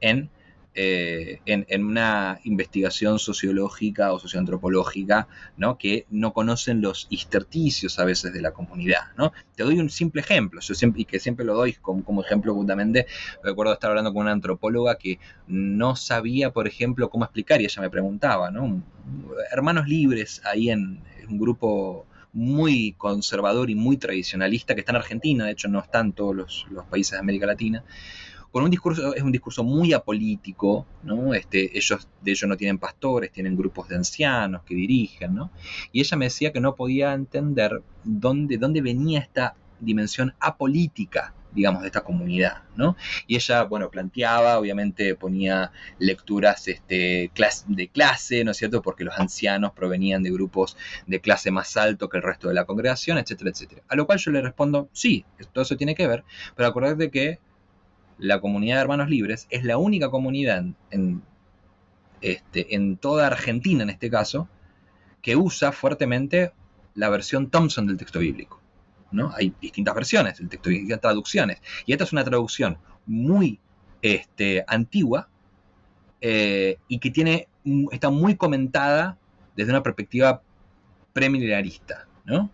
[0.00, 0.30] en
[0.76, 5.78] eh, en, una investigación sociológica o socioantropológica, ¿no?
[5.78, 9.12] que no conocen los intersticios a veces de la comunidad.
[9.16, 9.32] ¿no?
[9.54, 12.54] Te doy un simple ejemplo, yo siempre, y que siempre lo doy como, como ejemplo
[12.54, 13.06] justamente,
[13.42, 17.80] recuerdo estar hablando con una antropóloga que no sabía, por ejemplo, cómo explicar, y ella
[17.80, 18.82] me preguntaba, ¿no?
[19.52, 25.46] hermanos libres ahí en, un grupo muy conservador y muy tradicionalista que está en Argentina,
[25.46, 27.84] de hecho no están todos los países de América Latina,
[28.54, 31.34] con un discurso, es un discurso muy apolítico, ¿no?
[31.34, 35.50] Este, ellos, de ellos no tienen pastores, tienen grupos de ancianos que dirigen, ¿no?
[35.90, 41.82] Y ella me decía que no podía entender dónde, dónde venía esta dimensión apolítica digamos,
[41.82, 42.96] de esta comunidad, ¿no?
[43.26, 47.30] Y ella, bueno, planteaba, obviamente ponía lecturas este,
[47.68, 48.82] de clase, ¿no es cierto?
[48.82, 52.66] Porque los ancianos provenían de grupos de clase más alto que el resto de la
[52.66, 53.82] congregación, etcétera, etcétera.
[53.88, 56.24] A lo cual yo le respondo, sí, todo eso tiene que ver,
[56.56, 57.38] pero acordate que
[58.18, 61.22] la comunidad de hermanos libres es la única comunidad en,
[62.20, 64.48] este, en toda Argentina, en este caso,
[65.20, 66.52] que usa fuertemente
[66.94, 68.60] la versión Thompson del texto bíblico.
[69.10, 69.32] ¿no?
[69.34, 71.60] Hay distintas versiones del texto bíblico, traducciones.
[71.86, 73.60] Y esta es una traducción muy
[74.02, 75.28] este, antigua
[76.20, 77.48] eh, y que tiene,
[77.90, 79.18] está muy comentada
[79.56, 80.42] desde una perspectiva
[81.12, 82.06] premilenarista.
[82.24, 82.50] ¿no?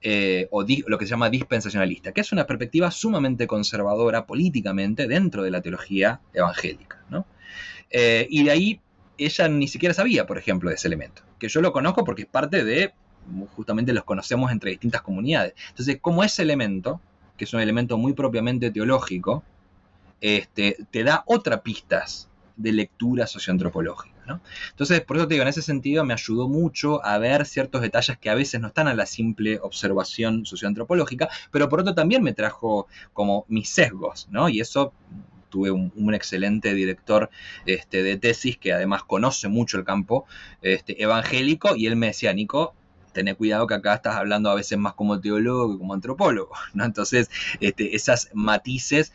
[0.00, 5.42] Eh, o lo que se llama dispensacionalista, que es una perspectiva sumamente conservadora políticamente dentro
[5.42, 7.02] de la teología evangélica.
[7.90, 8.80] Eh, y de ahí
[9.16, 12.28] ella ni siquiera sabía, por ejemplo, de ese elemento, que yo lo conozco porque es
[12.28, 12.92] parte de,
[13.56, 15.54] justamente los conocemos entre distintas comunidades.
[15.70, 17.00] Entonces, como ese elemento,
[17.36, 19.42] que es un elemento muy propiamente teológico,
[20.20, 24.17] este, te da otras pistas de lectura socioantropológica.
[24.70, 28.18] Entonces, por eso te digo, en ese sentido me ayudó mucho a ver ciertos detalles
[28.18, 32.32] que a veces no están a la simple observación socioantropológica, pero por otro también me
[32.32, 34.48] trajo como mis sesgos, ¿no?
[34.48, 34.92] Y eso
[35.48, 37.30] tuve un, excelente director
[37.66, 40.26] este, de tesis que además conoce mucho el campo
[40.62, 42.74] este, evangélico y él me decía, Nico,
[43.12, 46.84] tené cuidado que acá estás hablando a veces más como teólogo que como antropólogo, ¿no?
[46.84, 49.12] Entonces, este, esas matices,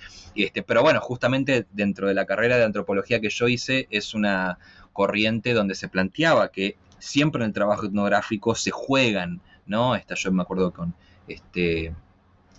[0.67, 4.57] pero bueno, justamente dentro de la carrera de antropología que yo hice es una,
[4.93, 9.95] corriente donde se planteaba que siempre en el trabajo etnográfico se juegan, ¿no?
[9.95, 10.93] Esta, yo me acuerdo con
[11.27, 11.93] este,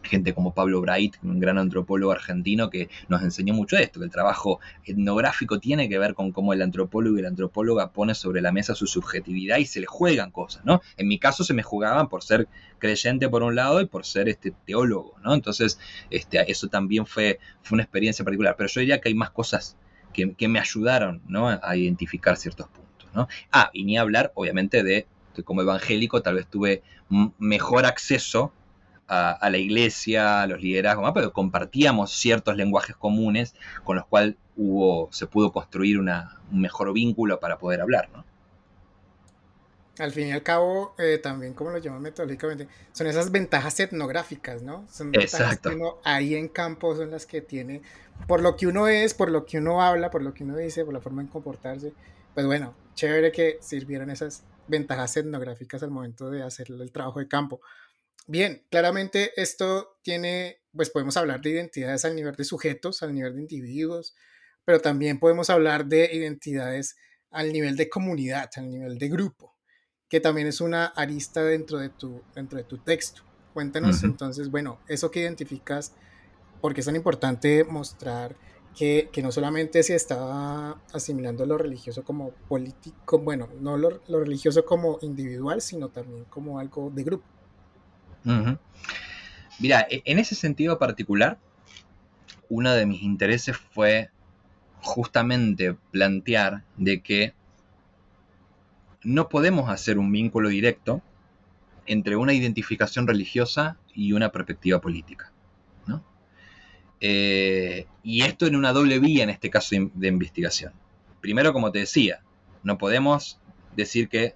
[0.04, 4.12] gente como Pablo Bright, un gran antropólogo argentino que nos enseñó mucho esto, que el
[4.12, 8.52] trabajo etnográfico tiene que ver con cómo el antropólogo y la antropóloga pone sobre la
[8.52, 10.82] mesa su subjetividad y se le juegan cosas, ¿no?
[10.96, 14.28] En mi caso se me jugaban por ser creyente por un lado y por ser
[14.28, 15.34] este teólogo, ¿no?
[15.34, 15.78] Entonces,
[16.10, 19.76] este, eso también fue, fue una experiencia particular, pero yo diría que hay más cosas
[20.14, 21.20] que, me ayudaron
[21.62, 23.08] a identificar ciertos puntos.
[23.12, 23.28] ¿no?
[23.52, 26.82] Ah, y ni hablar, obviamente, de que como evangélico tal vez tuve
[27.38, 28.52] mejor acceso
[29.06, 35.08] a, la iglesia, a los liderazgos, pero compartíamos ciertos lenguajes comunes con los cuales hubo,
[35.12, 36.10] se pudo construir un
[36.50, 38.08] mejor vínculo para poder hablar.
[38.14, 38.24] ¿no?
[39.98, 44.62] Al fin y al cabo, eh, también como lo llaman metodológicamente, son esas ventajas etnográficas,
[44.62, 44.88] ¿no?
[44.90, 47.80] Son ventajas que uno ahí en campo son las que tiene,
[48.26, 50.84] por lo que uno es, por lo que uno habla, por lo que uno dice,
[50.84, 51.92] por la forma de comportarse.
[52.34, 57.28] Pues bueno, chévere que sirvieron esas ventajas etnográficas al momento de hacer el trabajo de
[57.28, 57.60] campo.
[58.26, 63.36] Bien, claramente esto tiene, pues podemos hablar de identidades al nivel de sujetos, al nivel
[63.36, 64.16] de individuos,
[64.64, 66.96] pero también podemos hablar de identidades
[67.30, 69.53] al nivel de comunidad, al nivel de grupo
[70.14, 73.22] que también es una arista dentro de tu, dentro de tu texto.
[73.52, 75.92] Cuéntanos entonces, bueno, eso que identificas,
[76.60, 78.36] porque es tan importante mostrar
[78.76, 85.00] que, no solamente se estaba asimilando lo religioso como político, bueno, no lo, religioso como
[85.02, 87.24] individual, sino también como algo de grupo.
[89.58, 91.40] Mira, e, en ese sentido particular,
[92.48, 94.10] uno de mis intereses fue
[94.80, 97.34] justamente plantear de que
[99.04, 101.02] no podemos hacer un vínculo directo
[101.86, 105.30] entre una identificación religiosa y una perspectiva política.
[107.06, 110.72] Eh, y esto en una doble vía en este caso de investigación.
[111.20, 112.22] Primero, como te decía,
[112.62, 113.38] no podemos
[113.76, 114.34] decir que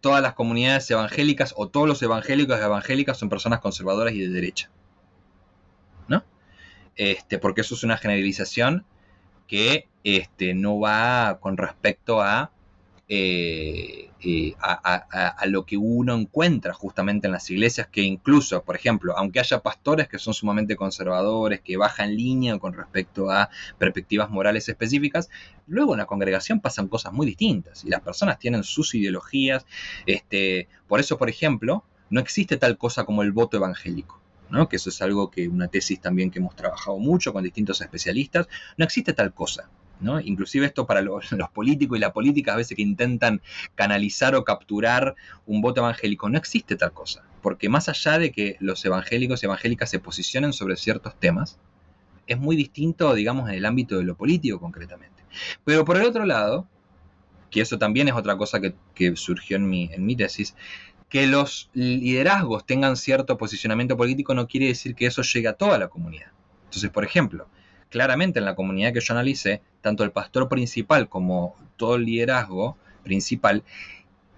[0.00, 4.70] todas las comunidades evangélicas o todos los evangélicos evangélicas son personas conservadoras y de derecha.
[6.06, 6.24] ¿No?
[6.94, 8.84] Este, porque eso es una generalización
[9.48, 12.52] que este, no va con respecto a
[13.10, 19.16] eh, eh, a, lo que uno encuentra justamente en las iglesias, que incluso, por ejemplo,
[19.16, 24.68] aunque haya pastores que son sumamente conservadores, que bajan línea con respecto a perspectivas morales
[24.68, 25.30] específicas,
[25.66, 29.64] luego en la congregación pasan cosas muy distintas y las personas tienen sus ideologías.
[30.04, 34.20] Este, por eso, por ejemplo, no existe tal cosa como el voto evangélico.
[34.50, 34.66] ¿no?
[34.66, 38.48] que eso es algo que una tesis también que hemos trabajado mucho con distintos especialistas,
[38.78, 39.68] no existe tal cosa.
[40.00, 43.40] Inclusive esto para los, los, políticos y la política a veces que intentan
[43.74, 48.56] canalizar o capturar un voto evangélico, no existe tal cosa, porque más allá de que
[48.60, 51.58] los evangélicos y evangélicas se posicionen sobre ciertos temas,
[52.26, 55.22] es muy distinto, digamos, en el ámbito de lo político concretamente.
[55.64, 56.66] Pero por el otro lado,
[57.50, 60.54] que eso también es otra cosa que, que surgió en mi, en mi tesis,
[61.08, 65.78] que los liderazgos tengan cierto posicionamiento político no quiere decir que eso llegue a toda
[65.78, 66.32] la comunidad.
[66.64, 67.48] Entonces, por ejemplo,
[67.88, 72.76] claramente en la comunidad que yo analicé, tanto el pastor principal como todo el liderazgo
[73.02, 73.62] principal,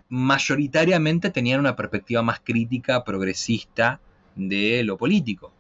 [0.09, 4.01] mayoritariamente tenían una perspectiva más crítica, progresista
[4.35, 5.53] de lo político.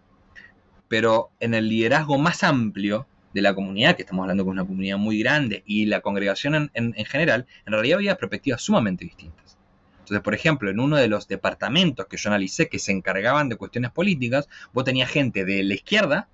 [0.88, 4.98] Pero en el liderazgo más amplio de la comunidad, que estamos hablando de una comunidad
[4.98, 9.56] muy grande, y la congregación en, en, en general, en realidad había perspectivas sumamente distintas.
[10.00, 13.54] Entonces, por ejemplo, en uno de los departamentos que yo analicé que se encargaban de
[13.54, 16.28] cuestiones políticas, vos tenías gente de la izquierda,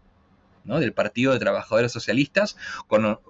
[0.66, 0.80] ¿no?
[0.80, 2.56] del Partido de Trabajadores Socialistas,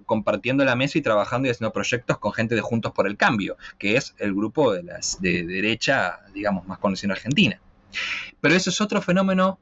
[0.06, 3.56] compartiendo la mesa y trabajando y haciendo proyectos con gente de Juntos por el Cambio,
[3.78, 7.60] que es el grupo de, las, de derecha, digamos, más conocido en Argentina.
[8.40, 9.58] Pero eso es otro fenómeno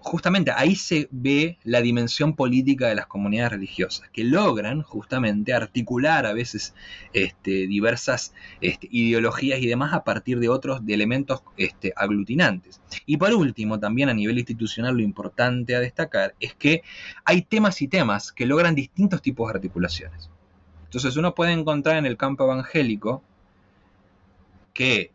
[0.00, 6.24] justamente ahí se ve la dimensión política de las comunidades religiosas, que logran justamente articular
[6.26, 6.74] a veces
[7.12, 12.80] este, diversas este, ideologías y demás a partir de otros de elementos este, aglutinantes.
[13.06, 16.82] Y por último, también a nivel institucional lo importante a destacar es que
[17.24, 20.30] hay temas y temas que logran distintos tipos de articulaciones.
[20.84, 23.22] Entonces uno puede encontrar en el campo evangélico
[24.72, 25.10] que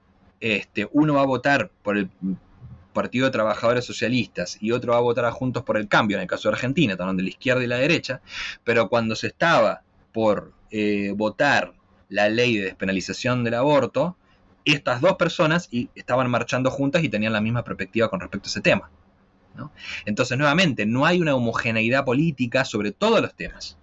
[0.92, 2.10] uno va a votar por el
[2.94, 6.28] Partido de Trabajadores Socialistas y otro va a votar Juntos por el Cambio, en el
[6.28, 8.22] caso de Argentina, también de la izquierda y la derecha,
[8.64, 11.74] pero cuando se estaba por eh, votar
[12.10, 14.16] la ley de despenalización del aborto,
[14.66, 18.62] estas dos personas estaban marchando juntas y tenían la misma perspectiva con respecto a ese
[18.62, 18.90] tema.
[20.06, 23.78] Entonces, nuevamente, no hay una homogeneidad política sobre todos los temas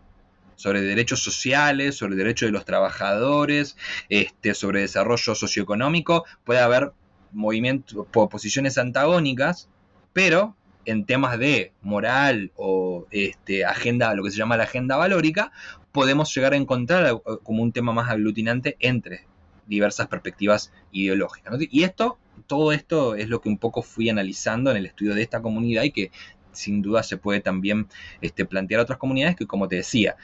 [0.60, 3.78] sobre derechos sociales, sobre derechos de los trabajadores,
[4.10, 6.92] este, sobre desarrollo socioeconómico, puede haber
[7.32, 9.68] movimientos, posiciones antagónicas,
[10.12, 15.52] pero en temas de moral o este, agenda, lo que se llama la agenda valórica,
[15.92, 19.26] podemos llegar a encontrar como un tema más aglutinante entre
[19.66, 21.54] diversas perspectivas ideológicas.
[21.70, 25.22] Y esto, todo esto es lo que un poco fui analizando en el estudio de
[25.22, 26.10] esta comunidad y que
[26.52, 27.86] sin duda se puede también
[28.20, 30.16] este, plantear a otras comunidades que, como te decía,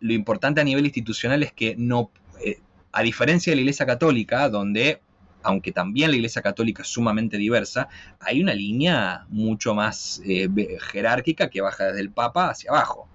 [0.00, 2.10] lo importante a nivel institucional es que no,
[2.44, 2.60] eh,
[2.92, 5.00] a diferencia de la Iglesia Católica, donde
[5.46, 10.48] aunque también la Iglesia Católica es sumamente diversa, hay una línea mucho más eh,
[10.90, 13.08] jerárquica que baja desde el Papa hacia abajo.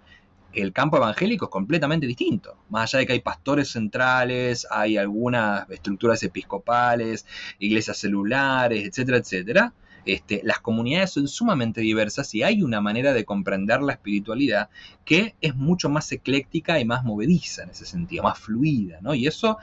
[0.53, 2.55] El campo evangélico es completamente distinto.
[2.69, 7.25] Más allá de que hay pastores centrales, hay algunas estructuras episcopales,
[7.59, 9.73] iglesias celulares, etcétera, etcétera.
[10.05, 14.69] Este, las comunidades son sumamente diversas y hay una manera de comprender la espiritualidad
[15.05, 19.13] que es mucho más ecléctica y más movediza en ese sentido, más fluida, ¿no?
[19.13, 19.57] Y eso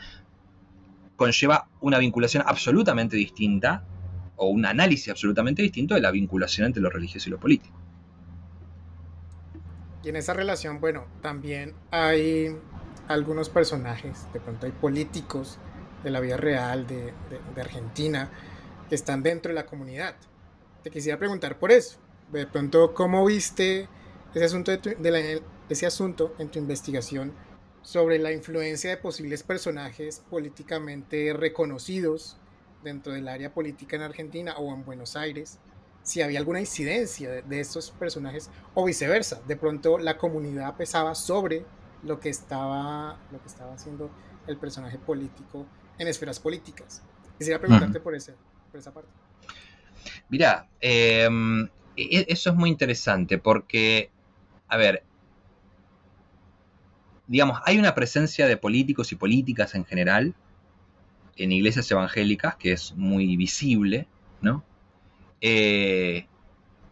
[1.18, 3.84] conlleva una vinculación absolutamente distinta
[4.36, 7.76] o un análisis absolutamente distinto de la vinculación entre lo religioso y lo político.
[10.04, 12.56] Y en esa relación, bueno, también hay
[13.08, 15.58] algunos personajes, de pronto hay políticos
[16.04, 17.12] de la vida real de,
[17.60, 18.30] Argentina
[18.88, 20.14] que están dentro de la comunidad.
[20.84, 21.98] Te quisiera preguntar por eso.
[22.30, 23.88] De pronto, ¿cómo viste
[24.34, 24.44] ese
[25.86, 27.32] asunto en tu investigación?
[27.82, 32.36] Sobre la influencia de posibles personajes políticamente reconocidos
[32.82, 35.58] dentro del área política en Argentina o en Buenos Aires,
[36.02, 41.14] si había alguna incidencia de, de estos personajes o viceversa, de pronto la comunidad pesaba
[41.14, 41.64] sobre
[42.02, 44.10] lo que estaba, lo que estaba haciendo
[44.46, 45.66] el personaje político
[45.98, 47.02] en esferas políticas.
[47.36, 48.34] Quisiera preguntarte por, ese,
[48.70, 49.10] por esa parte.
[50.28, 51.28] Mira, eh,
[51.96, 54.10] eso es muy interesante porque,
[54.68, 55.04] a ver,
[57.28, 60.34] digamos, hay una presencia de políticos y políticas en general
[61.36, 64.08] en iglesias evangélicas que es muy visible,
[64.40, 64.64] ¿no?
[65.40, 66.26] Eh,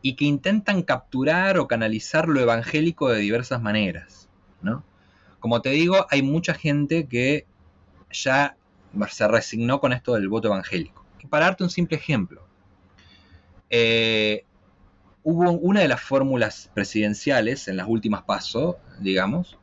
[0.02, 4.28] y que intentan capturar o canalizar lo evangélico de diversas maneras,
[4.62, 4.84] ¿no?
[5.40, 7.46] Como te digo, hay mucha gente que
[8.12, 8.56] ya
[9.08, 11.04] se resignó con esto del voto evangélico.
[11.20, 12.46] Y para darte un simple ejemplo,
[13.68, 14.44] eh,
[15.24, 19.58] hubo una de las fórmulas presidenciales en las últimas pasos, digamos,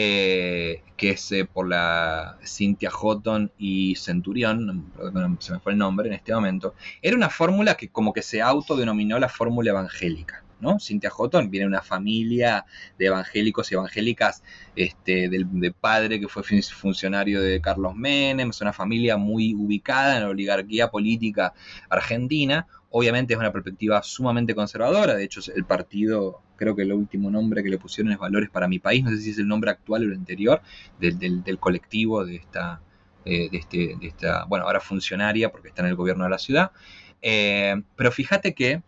[0.00, 4.92] eh, que es eh, por la Cynthia Houghton y Centurión,
[5.40, 8.40] se me fue el nombre en este momento, era una fórmula que como que se
[8.40, 10.44] autodenominó la fórmula evangélica.
[10.60, 10.78] ¿no?
[10.78, 12.64] Cynthia Houghton viene de una familia
[12.96, 14.44] de evangélicos y evangélicas
[14.76, 20.16] este, del, de padre que fue funcionario de Carlos Menem, es una familia muy ubicada
[20.16, 21.54] en la oligarquía política
[21.90, 27.30] argentina, Obviamente es una perspectiva sumamente conservadora, de hecho el partido, creo que el último
[27.30, 29.70] nombre que le pusieron es Valores para mi país, no sé si es el nombre
[29.70, 30.62] actual o el anterior
[30.98, 32.80] del, colectivo de esta,
[33.24, 36.38] eh, de, este, de esta, bueno, ahora funcionaria porque está en el gobierno de la
[36.38, 36.72] ciudad.
[37.20, 38.82] Eh, pero fíjate que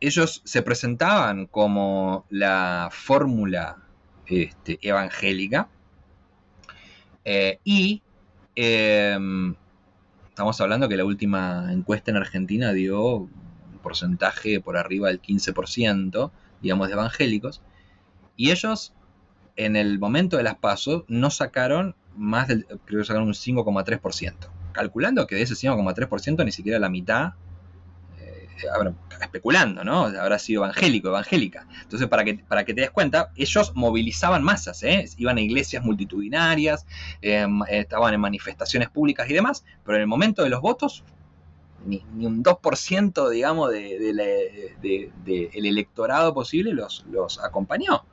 [0.00, 3.78] ellos se presentaban como la fórmula
[4.26, 5.68] este, evangélica
[7.24, 8.02] eh, y
[8.54, 9.54] em,
[10.36, 16.30] estamos hablando que la última encuesta en Argentina dio un porcentaje por arriba del 15%,
[16.60, 17.62] digamos, de evangélicos,
[18.36, 18.92] y ellos
[19.56, 24.34] en el momento de las pasos no sacaron más del, creo que sacaron un 5,3%,
[24.72, 27.32] calculando que de ese 5,3% ni siquiera la mitad
[29.20, 30.04] especulando, ¿no?
[30.06, 31.66] Habrá sido evangélico, evangélica.
[31.82, 35.04] Entonces, para que, para que te des cuenta, ellos movilizaban masas, ¿eh?
[35.16, 36.86] Iban a iglesias multitudinarias,
[37.22, 41.04] em, estaban en manifestaciones públicas y demás, pero en el momento de los votos,
[41.86, 48.04] ni, un 2%, digamos, del de, el electorado posible los, los acompañó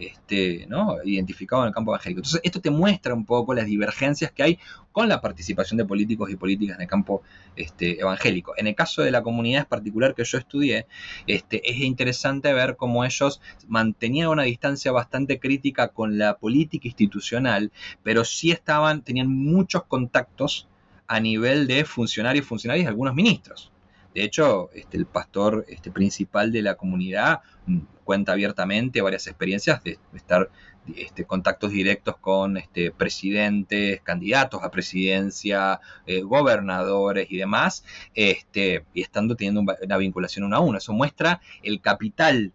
[0.00, 0.96] este, ¿no?
[1.04, 2.20] identificado en el campo evangélico.
[2.20, 4.58] Entonces, esto te muestra un poco las divergencias que hay
[4.92, 7.22] con la participación de políticos y políticas en el campo
[7.56, 8.54] este, evangélico.
[8.56, 10.86] En el caso de la comunidad particular que yo estudié,
[11.26, 17.70] este, es interesante ver cómo ellos mantenían una distancia bastante crítica con la política institucional,
[18.02, 20.68] pero sí estaban, tenían muchos contactos
[21.06, 23.69] a nivel de funcionarios funcionarios y algunos ministros.
[24.14, 29.82] De hecho, este, el pastor este, principal de la comunidad mm, cuenta abiertamente varias experiencias
[29.84, 30.50] de estar
[30.96, 37.84] este, contactos directos con este, presidentes, candidatos a presidencia, eh, gobernadores y demás,
[38.14, 40.78] este, y estando teniendo una vinculación uno a uno.
[40.78, 42.52] Eso muestra el capital.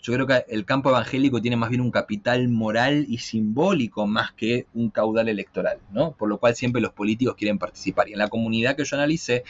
[0.00, 4.32] Yo creo que el campo evangélico tiene más bien un capital moral y simbólico más
[4.32, 6.12] que un caudal electoral, ¿no?
[6.12, 8.08] Por lo cual siempre los políticos quieren participar.
[8.08, 9.44] Y en la comunidad que yo analicé,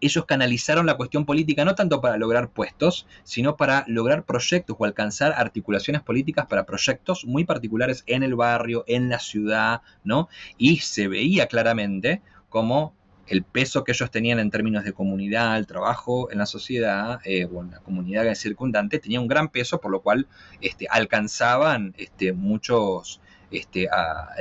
[0.00, 4.84] ellos canalizaron la cuestión política no tanto para lograr puestos, sino para lograr proyectos o
[4.84, 10.28] alcanzar articulaciones políticas para proyectos muy particulares en el barrio, en la ciudad, ¿no?
[10.56, 12.94] Y se veía claramente como
[13.26, 17.44] el peso que ellos tenían en términos de comunidad, el trabajo en la sociedad eh,
[17.44, 20.26] o en la comunidad circundante tenía un gran peso, por lo cual
[20.60, 23.20] este, alcanzaban este, muchos
[23.50, 23.88] este,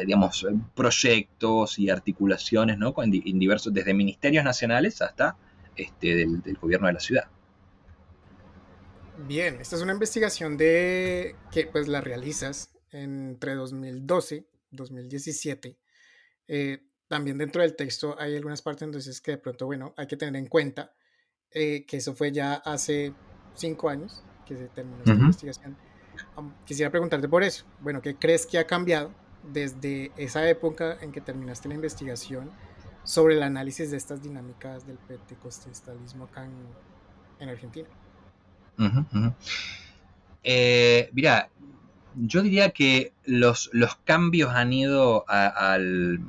[0.06, 0.46] digamos,
[0.76, 2.94] proyectos y articulaciones ¿no?
[3.02, 5.38] en, diversos, desde ministerios nacionales hasta
[5.78, 7.24] este, del, gobierno de la ciudad.
[9.28, 15.78] Bien, esta es una investigación de que pues la realizas entre 2012 2017.
[16.48, 20.18] Eh, también dentro del texto hay algunas partes entonces que de pronto, bueno, hay que
[20.18, 20.94] tener en cuenta
[21.52, 23.14] eh, que eso fue ya hace
[23.56, 25.78] cinco años que se terminó esta investigación.
[26.66, 27.66] quisiera preguntarte por eso.
[27.80, 29.14] Bueno, ¿qué crees que ha cambiado
[29.44, 32.52] desde esa época en que terminaste la investigación
[33.08, 36.46] sobre el análisis de estas dinámicas del pentecostalismo acá
[37.40, 37.88] en, Argentina.
[40.44, 41.50] Eh, mira,
[42.16, 46.20] yo diría que los, los cambios han ido al,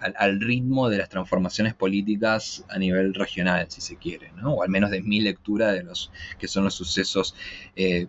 [0.00, 4.54] al, ritmo de las transformaciones políticas a nivel regional, si se quiere, ¿no?
[4.54, 7.36] o al menos de mi lectura de los que son los sucesos
[7.76, 8.08] eh,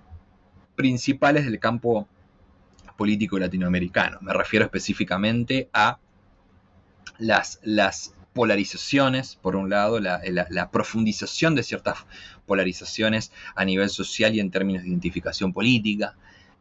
[0.76, 2.08] principales del campo
[2.98, 4.18] político latinoamericano.
[4.22, 6.00] Me refiero específicamente a
[7.18, 11.99] las, las polarizaciones, por un lado, la, profundización de ciertas
[12.45, 16.16] polarizaciones a nivel social y en términos de identificación política,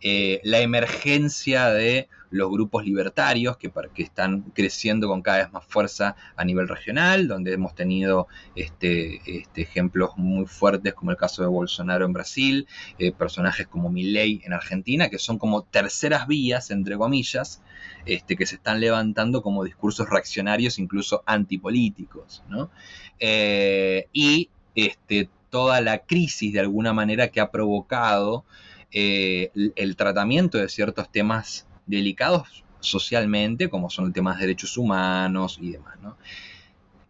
[0.06, 6.14] eh, la emergencia de los grupos libertarios que, están creciendo con cada vez más fuerza
[6.36, 11.48] a nivel regional, donde hemos tenido este, este, ejemplos muy fuertes como el caso de
[11.48, 16.98] Bolsonaro en Brasil, eh, personajes como Milley en Argentina, que son como terceras vías, entre
[16.98, 17.62] comillas,
[18.04, 22.42] este, que se están levantando como discursos reaccionarios, incluso antipolíticos.
[23.20, 24.50] Eh, y
[25.48, 28.44] toda la crisis de alguna manera que ha provocado
[28.94, 35.58] eh, el tratamiento de ciertos temas delicados socialmente, como son el tema de derechos humanos
[35.60, 35.98] y demás.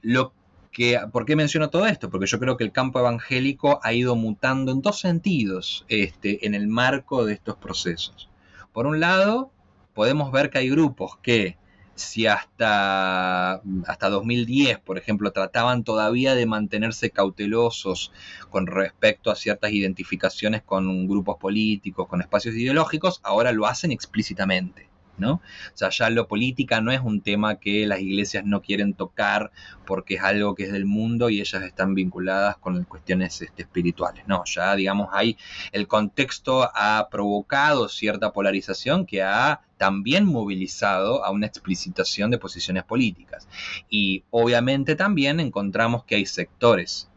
[0.00, 0.32] Lo
[0.72, 2.10] que, ¿Por qué menciono todo esto?
[2.10, 6.54] Porque yo creo que el campo evangélico ha ido mutando en dos sentidos este, en
[6.54, 8.30] el marco de estos procesos.
[8.72, 9.50] Por un lado,
[9.92, 11.56] podemos ver que hay grupos que
[11.94, 13.54] si hasta,
[13.86, 18.12] hasta 2010, por ejemplo, trataban todavía de mantenerse cautelosos
[18.50, 24.93] con respecto a ciertas identificaciones con grupos políticos, con espacios ideológicos, ahora lo hacen explícitamente.
[25.18, 25.34] ¿No?
[25.34, 29.50] O sea, ya lo política no es un tema que las iglesias no quieren tocar
[29.86, 34.26] porque es algo que es del mundo y ellas están vinculadas con cuestiones este, espirituales.
[34.26, 35.36] No, ya digamos, hay
[35.72, 42.84] el contexto ha provocado cierta polarización que ha también movilizado a una explicitación de posiciones
[42.84, 43.48] políticas.
[43.88, 47.08] Y obviamente también encontramos que hay sectores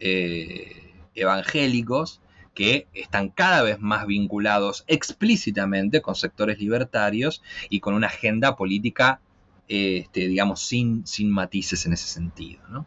[0.00, 2.20] eh, evangélicos
[2.54, 9.20] que están cada vez más vinculados explícitamente con sectores libertarios y con una agenda política,
[9.68, 12.86] este, digamos, sin, sin matices en ese sentido.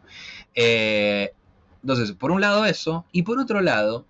[0.54, 1.32] Eh,
[1.82, 4.04] entonces, por un lado eso, y por otro lado,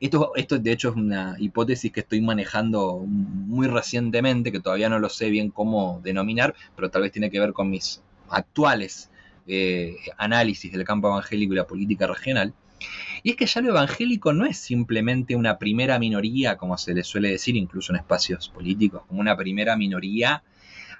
[0.00, 4.98] esto, esto de hecho es una hipótesis que estoy manejando muy recientemente, que todavía no
[4.98, 9.10] lo sé bien cómo denominar, pero tal vez tiene que ver con mis actuales
[9.46, 12.54] eh, análisis del campo evangélico y la política regional.
[13.22, 17.04] Y es que ya lo evangélico no es simplemente una primera minoría, como se le
[17.04, 20.42] suele decir incluso en espacios políticos, como una primera minoría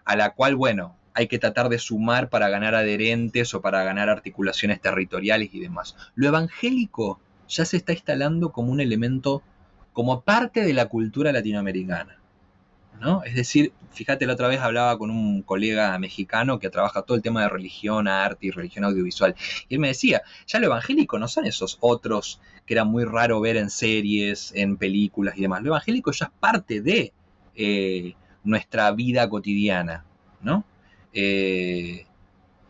[0.05, 4.09] a la cual, bueno, hay que tratar de sumar para ganar adherentes o para ganar
[4.09, 5.97] articulaciones territoriales y demás.
[6.15, 9.43] Lo evangélico ya se está instalando como un elemento,
[9.93, 12.20] como parte de la cultura latinoamericana.
[12.99, 13.23] ¿No?
[13.25, 17.23] Es decir, fíjate, la otra vez hablaba con un colega mexicano que trabaja todo el
[17.23, 19.35] tema de religión, arte y religión audiovisual.
[19.69, 23.41] Y él me decía, ya lo evangélico no son esos otros que era muy raro
[23.41, 25.63] ver en series, en películas y demás.
[25.63, 27.13] Lo evangélico ya es parte de
[27.55, 28.15] eh,
[28.45, 30.05] nuestra vida cotidiana,
[30.41, 30.65] ¿no?
[31.13, 32.07] Eh,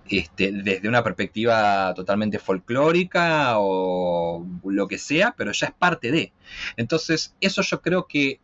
[0.09, 6.33] este, desde una perspectiva totalmente folclórica o lo que sea, pero ya es parte de.
[6.77, 8.41] Entonces, eso yo creo que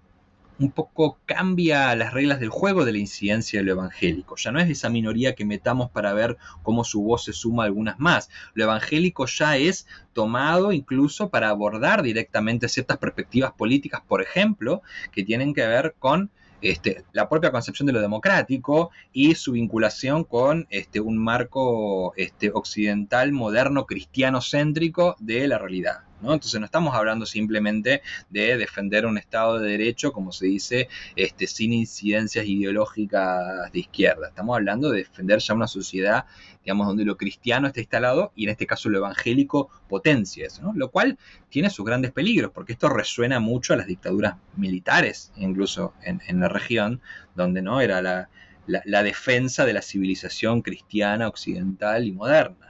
[0.58, 4.36] un poco cambia las reglas del juego de la incidencia de lo evangélico.
[4.36, 7.66] Ya no es esa minoría que metamos para ver cómo su voz se suma a
[7.66, 8.30] algunas más.
[8.54, 14.82] Lo evangélico ya es tomado incluso para abordar directamente ciertas perspectivas políticas, por ejemplo,
[15.12, 16.30] que tienen que ver con
[16.62, 22.50] este, la propia concepción de lo democrático y su vinculación con este, un marco este,
[22.50, 26.05] occidental, moderno, cristiano céntrico de la realidad.
[26.20, 31.46] Entonces no estamos hablando simplemente de defender un Estado de Derecho, como se dice, este,
[31.46, 34.28] sin incidencias ideológicas de izquierda.
[34.28, 36.24] Estamos hablando de defender ya una sociedad,
[36.64, 40.90] digamos, donde lo cristiano está instalado y en este caso lo evangélico potencia eso, Lo
[40.90, 46.40] cual tiene sus grandes peligros, porque esto resuena mucho a las dictaduras militares, incluso en,
[46.40, 47.00] la región,
[47.34, 48.28] donde no era la,
[48.66, 52.65] la defensa de la civilización cristiana occidental y moderna.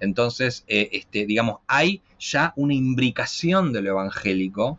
[0.00, 4.78] Entonces, eh, este, digamos, hay ya una imbricación de lo evangélico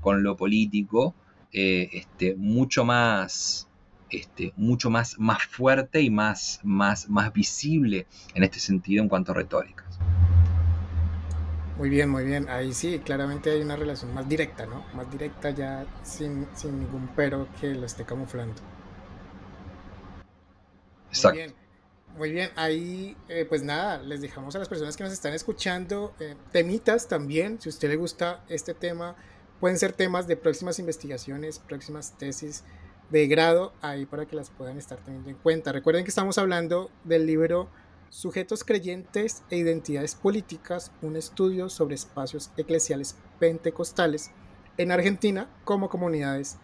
[0.00, 1.14] con lo político
[1.52, 3.68] eh, este, mucho más,
[4.10, 9.32] este, mucho más, más fuerte y más, más, más visible en este sentido en cuanto
[9.32, 9.98] a retóricas.
[11.76, 12.48] Muy bien, muy bien.
[12.50, 14.84] Ahí sí, claramente hay una relación más directa, ¿no?
[14.94, 18.60] Más directa ya sin, ningún pero que lo esté camuflando.
[21.08, 21.38] Exacto.
[21.38, 21.59] Muy bien,
[22.56, 27.08] ahí eh, pues nada, les dejamos a las personas que nos están escuchando eh, temitas
[27.08, 29.16] también, si a usted le gusta este tema,
[29.60, 32.64] pueden ser temas de próximas investigaciones, próximas tesis
[33.10, 35.72] de grado, ahí para que las puedan estar teniendo en cuenta.
[35.72, 37.68] Recuerden que estamos hablando del libro
[38.08, 44.32] Sujetos creyentes e identidades políticas, un estudio sobre espacios eclesiales pentecostales
[44.78, 46.58] en Argentina como comunidades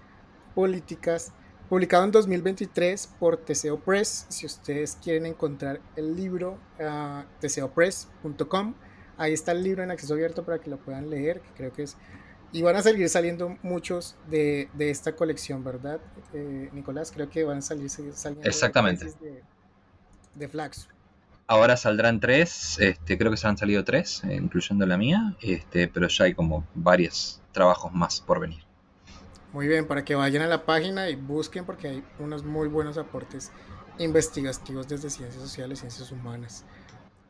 [0.56, 1.32] políticas
[1.68, 4.26] publicado en 2023 por Teseo Press.
[4.28, 8.74] Si ustedes quieren encontrar el libro, uh, teseopress.com,
[9.16, 11.82] ahí está el libro en acceso abierto para que lo puedan leer, que creo que
[11.84, 11.96] es...
[12.52, 16.00] Y van a seguir saliendo muchos de, de esta colección, ¿verdad,
[16.32, 17.10] eh, Nicolás?
[17.12, 19.06] Creo que van a salir saliendo Exactamente.
[19.20, 19.42] de,
[20.34, 20.48] de.
[21.48, 25.86] Ahora saldrán tres, este, creo que se han salido tres, eh, incluyendo la mía, este,
[25.88, 28.65] pero ya hay como varios trabajos más por venir.
[29.52, 32.98] Muy bien, para que vayan a la página y busquen porque hay unos muy buenos
[32.98, 33.50] aportes
[33.98, 36.64] investigativos desde ciencias sociales, ciencias humanas.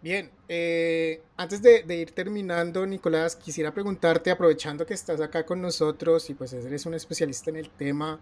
[0.02, 6.28] Bien, eh, antes de, ir terminando, Nicolás, quisiera preguntarte, aprovechando que estás acá con nosotros
[6.30, 8.20] y pues eres un especialista en el tema,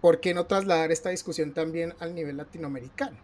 [0.00, 3.16] ¿por qué no trasladar esta discusión también al nivel latinoamericano?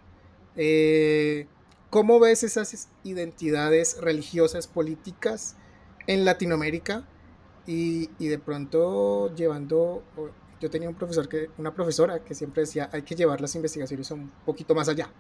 [0.57, 1.47] Eh,
[1.91, 5.57] ¿Cómo ves esas identidades religiosas políticas
[6.07, 7.07] en Latinoamérica?
[7.67, 10.03] Y, de pronto llevando,
[10.61, 14.11] yo tenía un profesor que, una profesora que siempre decía, hay que llevar las investigaciones
[14.11, 15.11] un poquito más allá.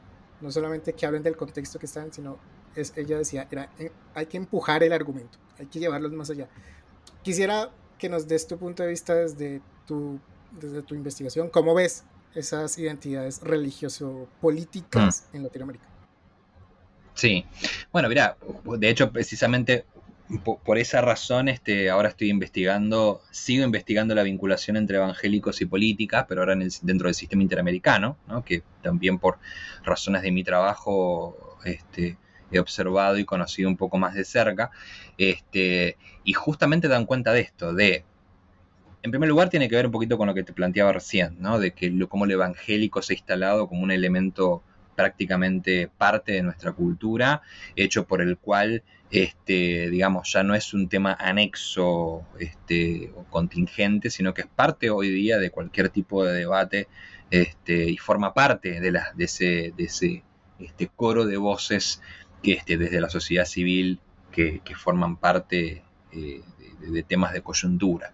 [0.40, 2.38] No solamente que hablen del contexto que están, sino
[2.74, 6.48] es, ella decía, era, eh, hay que empujar el argumento, hay que llevarlos más allá.
[7.22, 10.18] Quisiera que nos des tu punto de vista desde tu,
[10.58, 15.36] desde tu investigación, ¿cómo ves esas identidades religioso-políticas mm.
[15.36, 15.86] en Latinoamérica?
[17.14, 17.44] Sí,
[17.92, 19.84] bueno, mira, de hecho, precisamente
[20.38, 26.26] por, esa razón, este, ahora estoy investigando, sigo investigando la vinculación entre evangélicos y políticas,
[26.28, 29.38] pero ahora dentro del sistema interamericano, que también por
[29.82, 32.16] razones de mi trabajo este,
[32.52, 34.70] he observado y conocido un poco más de cerca,
[35.18, 38.04] este, y justamente dan cuenta de esto, de,
[39.02, 41.58] en primer lugar tiene que ver un poquito con lo que te planteaba recién, ¿no?
[41.58, 44.62] de que lo, cómo el evangélico se ha instalado como un elemento
[44.96, 47.42] prácticamente parte de nuestra cultura,
[47.76, 54.10] hecho por el cual, este, digamos, ya no es un tema anexo este, o contingente,
[54.10, 56.88] sino que es parte hoy día de cualquier tipo de debate
[57.30, 60.22] este, y forma parte de, la, de ese, de ese
[60.58, 62.02] este, coro de voces
[62.42, 65.82] que este, desde la sociedad civil que, forman parte
[66.12, 66.40] eh,
[66.80, 68.12] de temas de coyuntura.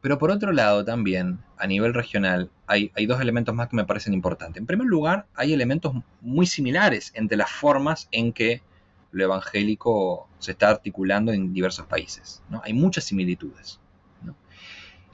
[0.00, 4.14] Pero por otro lado también, a nivel regional, hay, dos elementos más que me parecen
[4.14, 4.60] importantes.
[4.60, 8.62] En primer lugar, hay elementos muy similares entre las formas en que
[9.10, 12.42] lo evangélico se está articulando en diversos países.
[12.48, 12.60] ¿no?
[12.64, 13.80] Hay muchas similitudes.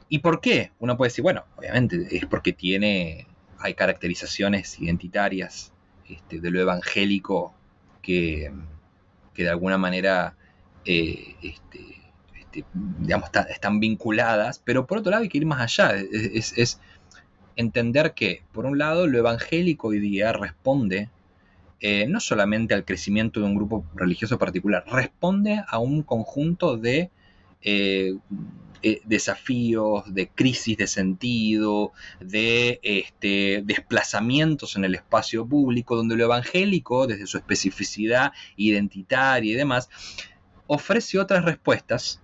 [0.09, 0.71] ¿Y por qué?
[0.79, 3.27] Uno puede decir, bueno, obviamente es porque tiene,
[3.59, 5.73] hay caracterizaciones identitarias
[6.09, 7.55] este, de lo evangélico
[8.03, 8.53] que,
[9.35, 10.37] de alguna manera
[10.85, 12.04] eh, este,
[13.01, 16.81] digamos, están vinculadas, pero por otro lado hay que ir más allá, es,
[17.57, 21.11] entender que, por un lado, lo evangélico hoy día responde
[21.81, 27.11] eh, no solamente al crecimiento de un grupo religioso particular, responde a un conjunto de
[27.63, 28.15] eh,
[28.83, 36.25] eh, desafíos, de crisis de sentido, de este, desplazamientos en el espacio público, donde lo
[36.25, 39.89] evangélico, desde su especificidad identitaria y demás,
[40.67, 42.21] ofrece otras respuestas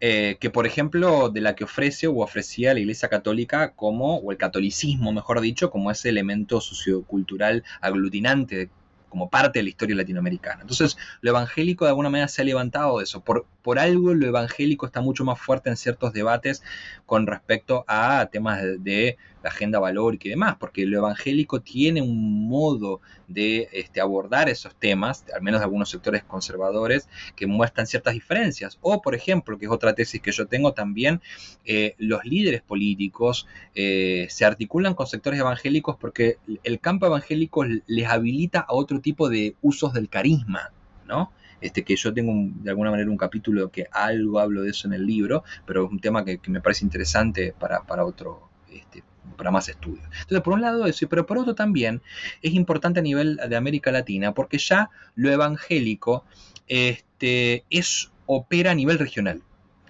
[0.00, 4.30] eh, que por ejemplo de la que ofrece o ofrecía la Iglesia Católica como, o
[4.30, 8.68] el catolicismo mejor dicho, como ese elemento sociocultural aglutinante
[9.08, 10.60] como parte de la historia latinoamericana.
[10.60, 13.22] Entonces, lo evangélico de alguna manera se ha levantado de eso.
[13.22, 16.62] Por, por algo lo evangélico está mucho más fuerte en ciertos debates
[17.06, 19.16] con respecto a temas de
[19.46, 24.74] la agenda valórica y demás, porque lo evangélico tiene un modo de este, abordar esos
[24.74, 28.76] temas, al menos de algunos sectores conservadores, que muestran ciertas diferencias.
[28.80, 31.20] O, por ejemplo, que es otra tesis que yo tengo también,
[31.64, 38.08] eh, los líderes políticos eh, se articulan con sectores evangélicos porque el campo evangélico les
[38.08, 40.72] habilita a otro tipo de usos del carisma,
[41.06, 41.30] ¿no?
[41.60, 42.32] Este, que yo tengo
[42.62, 45.90] de alguna manera un capítulo que algo hablo de eso en el libro, pero es
[45.92, 49.02] un tema que, me parece interesante para, para otro, este,
[49.36, 50.04] para más estudios.
[50.04, 52.02] Entonces, por un lado eso, pero por otro también
[52.42, 56.24] es importante a nivel de América Latina, porque ya lo evangélico
[56.68, 59.42] este, es, opera a nivel regional.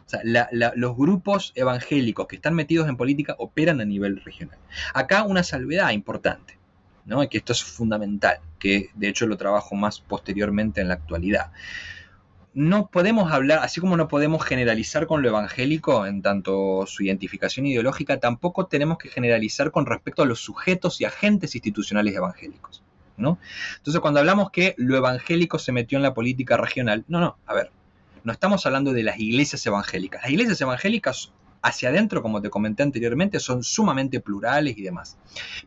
[0.06, 0.20] O sea,
[0.76, 4.58] los grupos evangélicos que están metidos en política operan a nivel regional.
[4.94, 6.56] Acá una salvedad importante,
[7.06, 7.28] ¿no?
[7.28, 11.50] que esto es fundamental, que de hecho lo trabajo más posteriormente en la actualidad
[12.56, 17.66] no podemos hablar, así como no podemos generalizar con lo evangélico en tanto su identificación
[17.66, 22.82] ideológica, tampoco tenemos que generalizar con respecto a los sujetos y agentes institucionales evangélicos.
[23.18, 23.38] ¿no?
[23.76, 27.52] Entonces, cuando hablamos que lo evangélico se metió en la política regional, no, no, a
[27.52, 27.70] ver,
[28.24, 30.22] no estamos hablando de las iglesias evangélicas.
[30.22, 35.18] Las iglesias evangélicas hacia adentro, como te comenté anteriormente, son sumamente plurales y demás.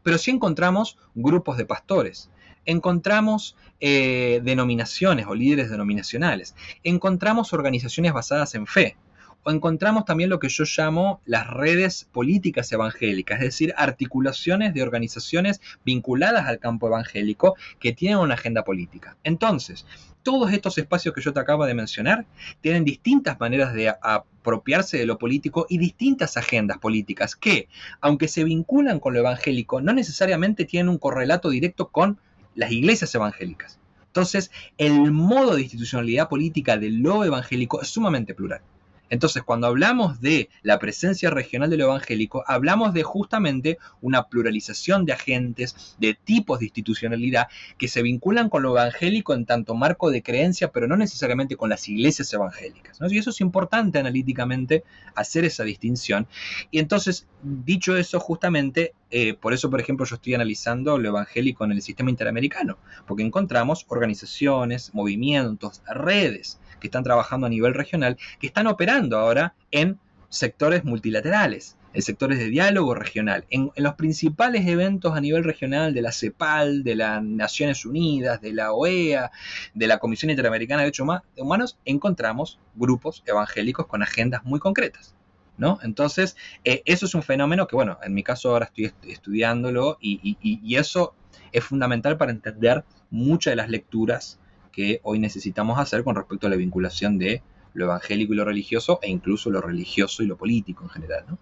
[0.02, 2.32] Pero sí encontramos grupos de pastores,
[2.66, 8.98] encontramos eh, denominaciones o líderes denominacionales, encontramos organizaciones basadas en fe,
[9.44, 14.84] o encontramos también lo que yo llamo las redes políticas evangélicas, es decir, articulaciones de
[14.84, 19.16] organizaciones vinculadas al campo evangélico que tienen una agenda política.
[19.24, 19.86] Entonces,
[20.24, 22.26] todos estos espacios que yo te acabo de mencionar
[22.62, 27.70] tienen distintas maneras de apropiarse de lo político y distintas agendas políticas que,
[28.02, 32.20] aunque se vinculan con lo evangélico, no necesariamente tienen un correlato directo con
[32.60, 33.80] las iglesias evangélicas.
[34.08, 38.62] Entonces, el modo de institucionalidad política de lo evangélico es sumamente plural.
[39.10, 45.06] Entonces, cuando hablamos de la presencia regional de lo evangélico, hablamos de justamente una pluralización
[45.06, 47.48] de agentes, de tipos de institucionalidad
[47.78, 51.70] que se vinculan con lo evangélico en tanto marco de creencia, pero no necesariamente con
[51.70, 53.00] las iglesias evangélicas.
[53.10, 54.84] Y eso es importante analíticamente
[55.16, 56.28] hacer esa distinción.
[56.72, 61.66] Y entonces, dicho eso, justamente, eh, por eso, por ejemplo, yo estoy analizando lo evangélico
[61.66, 68.18] en el sistema interamericano, porque encontramos organizaciones, movimientos, redes que están trabajando a nivel regional,
[68.40, 70.00] que están operando ahora en
[70.30, 76.02] sectores multilaterales, en sectores de diálogo regional, en, los principales eventos a nivel regional de
[76.02, 79.32] la CEPAL, de las Naciones Unidas, de la OEA,
[79.74, 81.08] de la Comisión Interamericana de Derechos
[81.38, 85.16] Humanos, encontramos grupos evangélicos con agendas muy concretas.
[85.58, 85.78] ¿No?
[85.84, 90.38] Entonces, eh, eso es un fenómeno que, bueno, en mi caso ahora estoy estudiándolo y,
[90.40, 91.16] y eso
[91.52, 94.39] es fundamental para entender muchas de las lecturas
[94.72, 97.42] que hoy necesitamos hacer con respecto a la vinculación de
[97.74, 101.38] lo evangélico y lo religioso e incluso lo religioso y lo político en general, ¿no?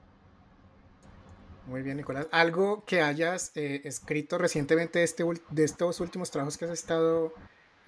[1.67, 2.27] Muy bien, Nicolás.
[2.31, 7.33] ¿Algo que hayas eh, escrito recientemente de, este, de estos últimos trabajos que has estado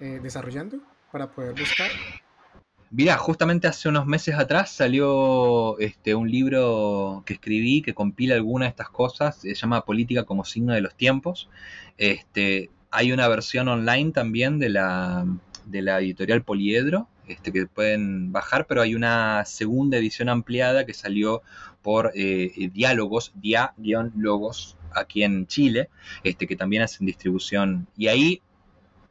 [0.00, 0.78] eh, desarrollando
[1.10, 1.90] para poder buscar?
[2.90, 8.66] Mira, justamente hace unos meses atrás salió este, un libro que escribí que compila algunas
[8.66, 11.48] de estas cosas, se llama Política como signo de los tiempos.
[11.96, 15.26] Este, Hay una versión online también de la,
[15.64, 20.94] de la editorial Poliedro, este, que pueden bajar, pero hay una segunda edición ampliada que
[20.94, 21.42] salió
[21.82, 25.88] por eh, Diálogos, Dia-Logos, aquí en Chile,
[26.24, 27.86] este, que también hacen distribución.
[27.96, 28.42] Y ahí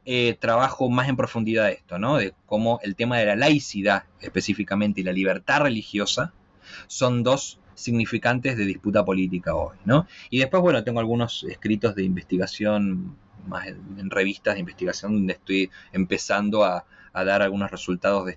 [0.04, 2.16] eh, trabajo más en profundidad esto, ¿no?
[2.16, 6.32] De cómo el tema de la laicidad específicamente y la libertad religiosa
[6.86, 10.06] son dos significantes de disputa política hoy, ¿no?
[10.28, 13.16] Y después, bueno, tengo algunos escritos de investigación,
[13.46, 18.32] más en, revistas de investigación, donde estoy empezando a, dar algunos resultados de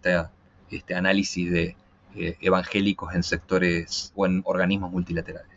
[0.71, 1.75] este análisis de
[2.15, 5.53] eh, evangélicos en sectores o en organismos multilaterales.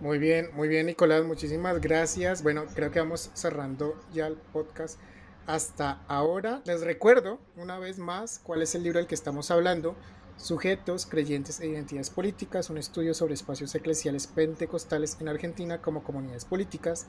[0.00, 2.44] Muy bien, muy bien, Nicolás, muchísimas gracias.
[2.44, 5.00] Bueno, creo que vamos cerrando ya el podcast
[5.48, 6.62] hasta ahora.
[6.66, 9.96] Les recuerdo una vez más cuál es el libro del que estamos hablando.
[10.38, 16.44] Sujetos, creyentes e identidades políticas, un estudio sobre espacios eclesiales pentecostales en Argentina como comunidades
[16.44, 17.08] políticas.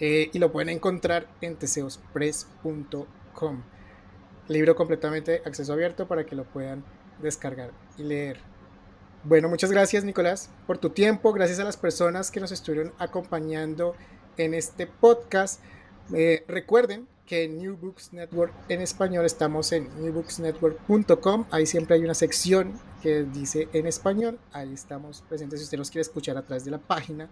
[0.00, 3.62] Eh, y lo pueden encontrar en teseospress.com.
[4.48, 6.84] Libro completamente acceso abierto para que lo puedan
[7.22, 8.38] descargar y leer.
[9.24, 13.96] Bueno, muchas gracias Nicolás por tu tiempo, gracias a las personas que nos estuvieron acompañando
[14.36, 15.60] en este podcast.
[16.14, 21.46] Eh, recuerden que en New Books Network en español estamos en newbooksnetwork.com.
[21.50, 22.72] Ahí siempre hay una sección
[23.02, 24.38] que dice en español.
[24.52, 27.28] Ahí estamos presentes si usted nos quiere escuchar a través de la página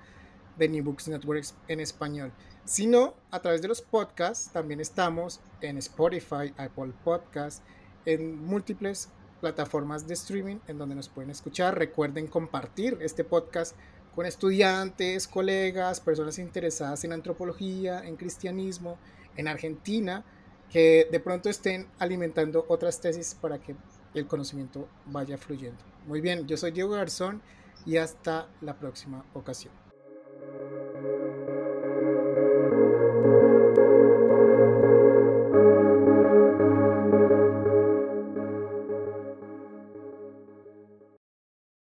[0.58, 2.32] de New Books Network en español.
[2.64, 7.62] Si no, a través de los podcasts también estamos en Spotify, Apple Podcasts,
[8.04, 9.08] en múltiples
[9.40, 11.78] plataformas de streaming en donde nos pueden escuchar.
[11.78, 13.76] Recuerden compartir este podcast
[14.14, 18.96] con estudiantes, colegas, personas interesadas en antropología, en cristianismo,
[19.36, 20.24] en Argentina,
[20.70, 23.76] que de pronto estén alimentando otras tesis para que
[24.14, 25.78] el conocimiento vaya fluyendo.
[26.06, 27.42] Muy bien, yo soy Diego Garzón
[27.86, 29.72] y hasta la próxima ocasión.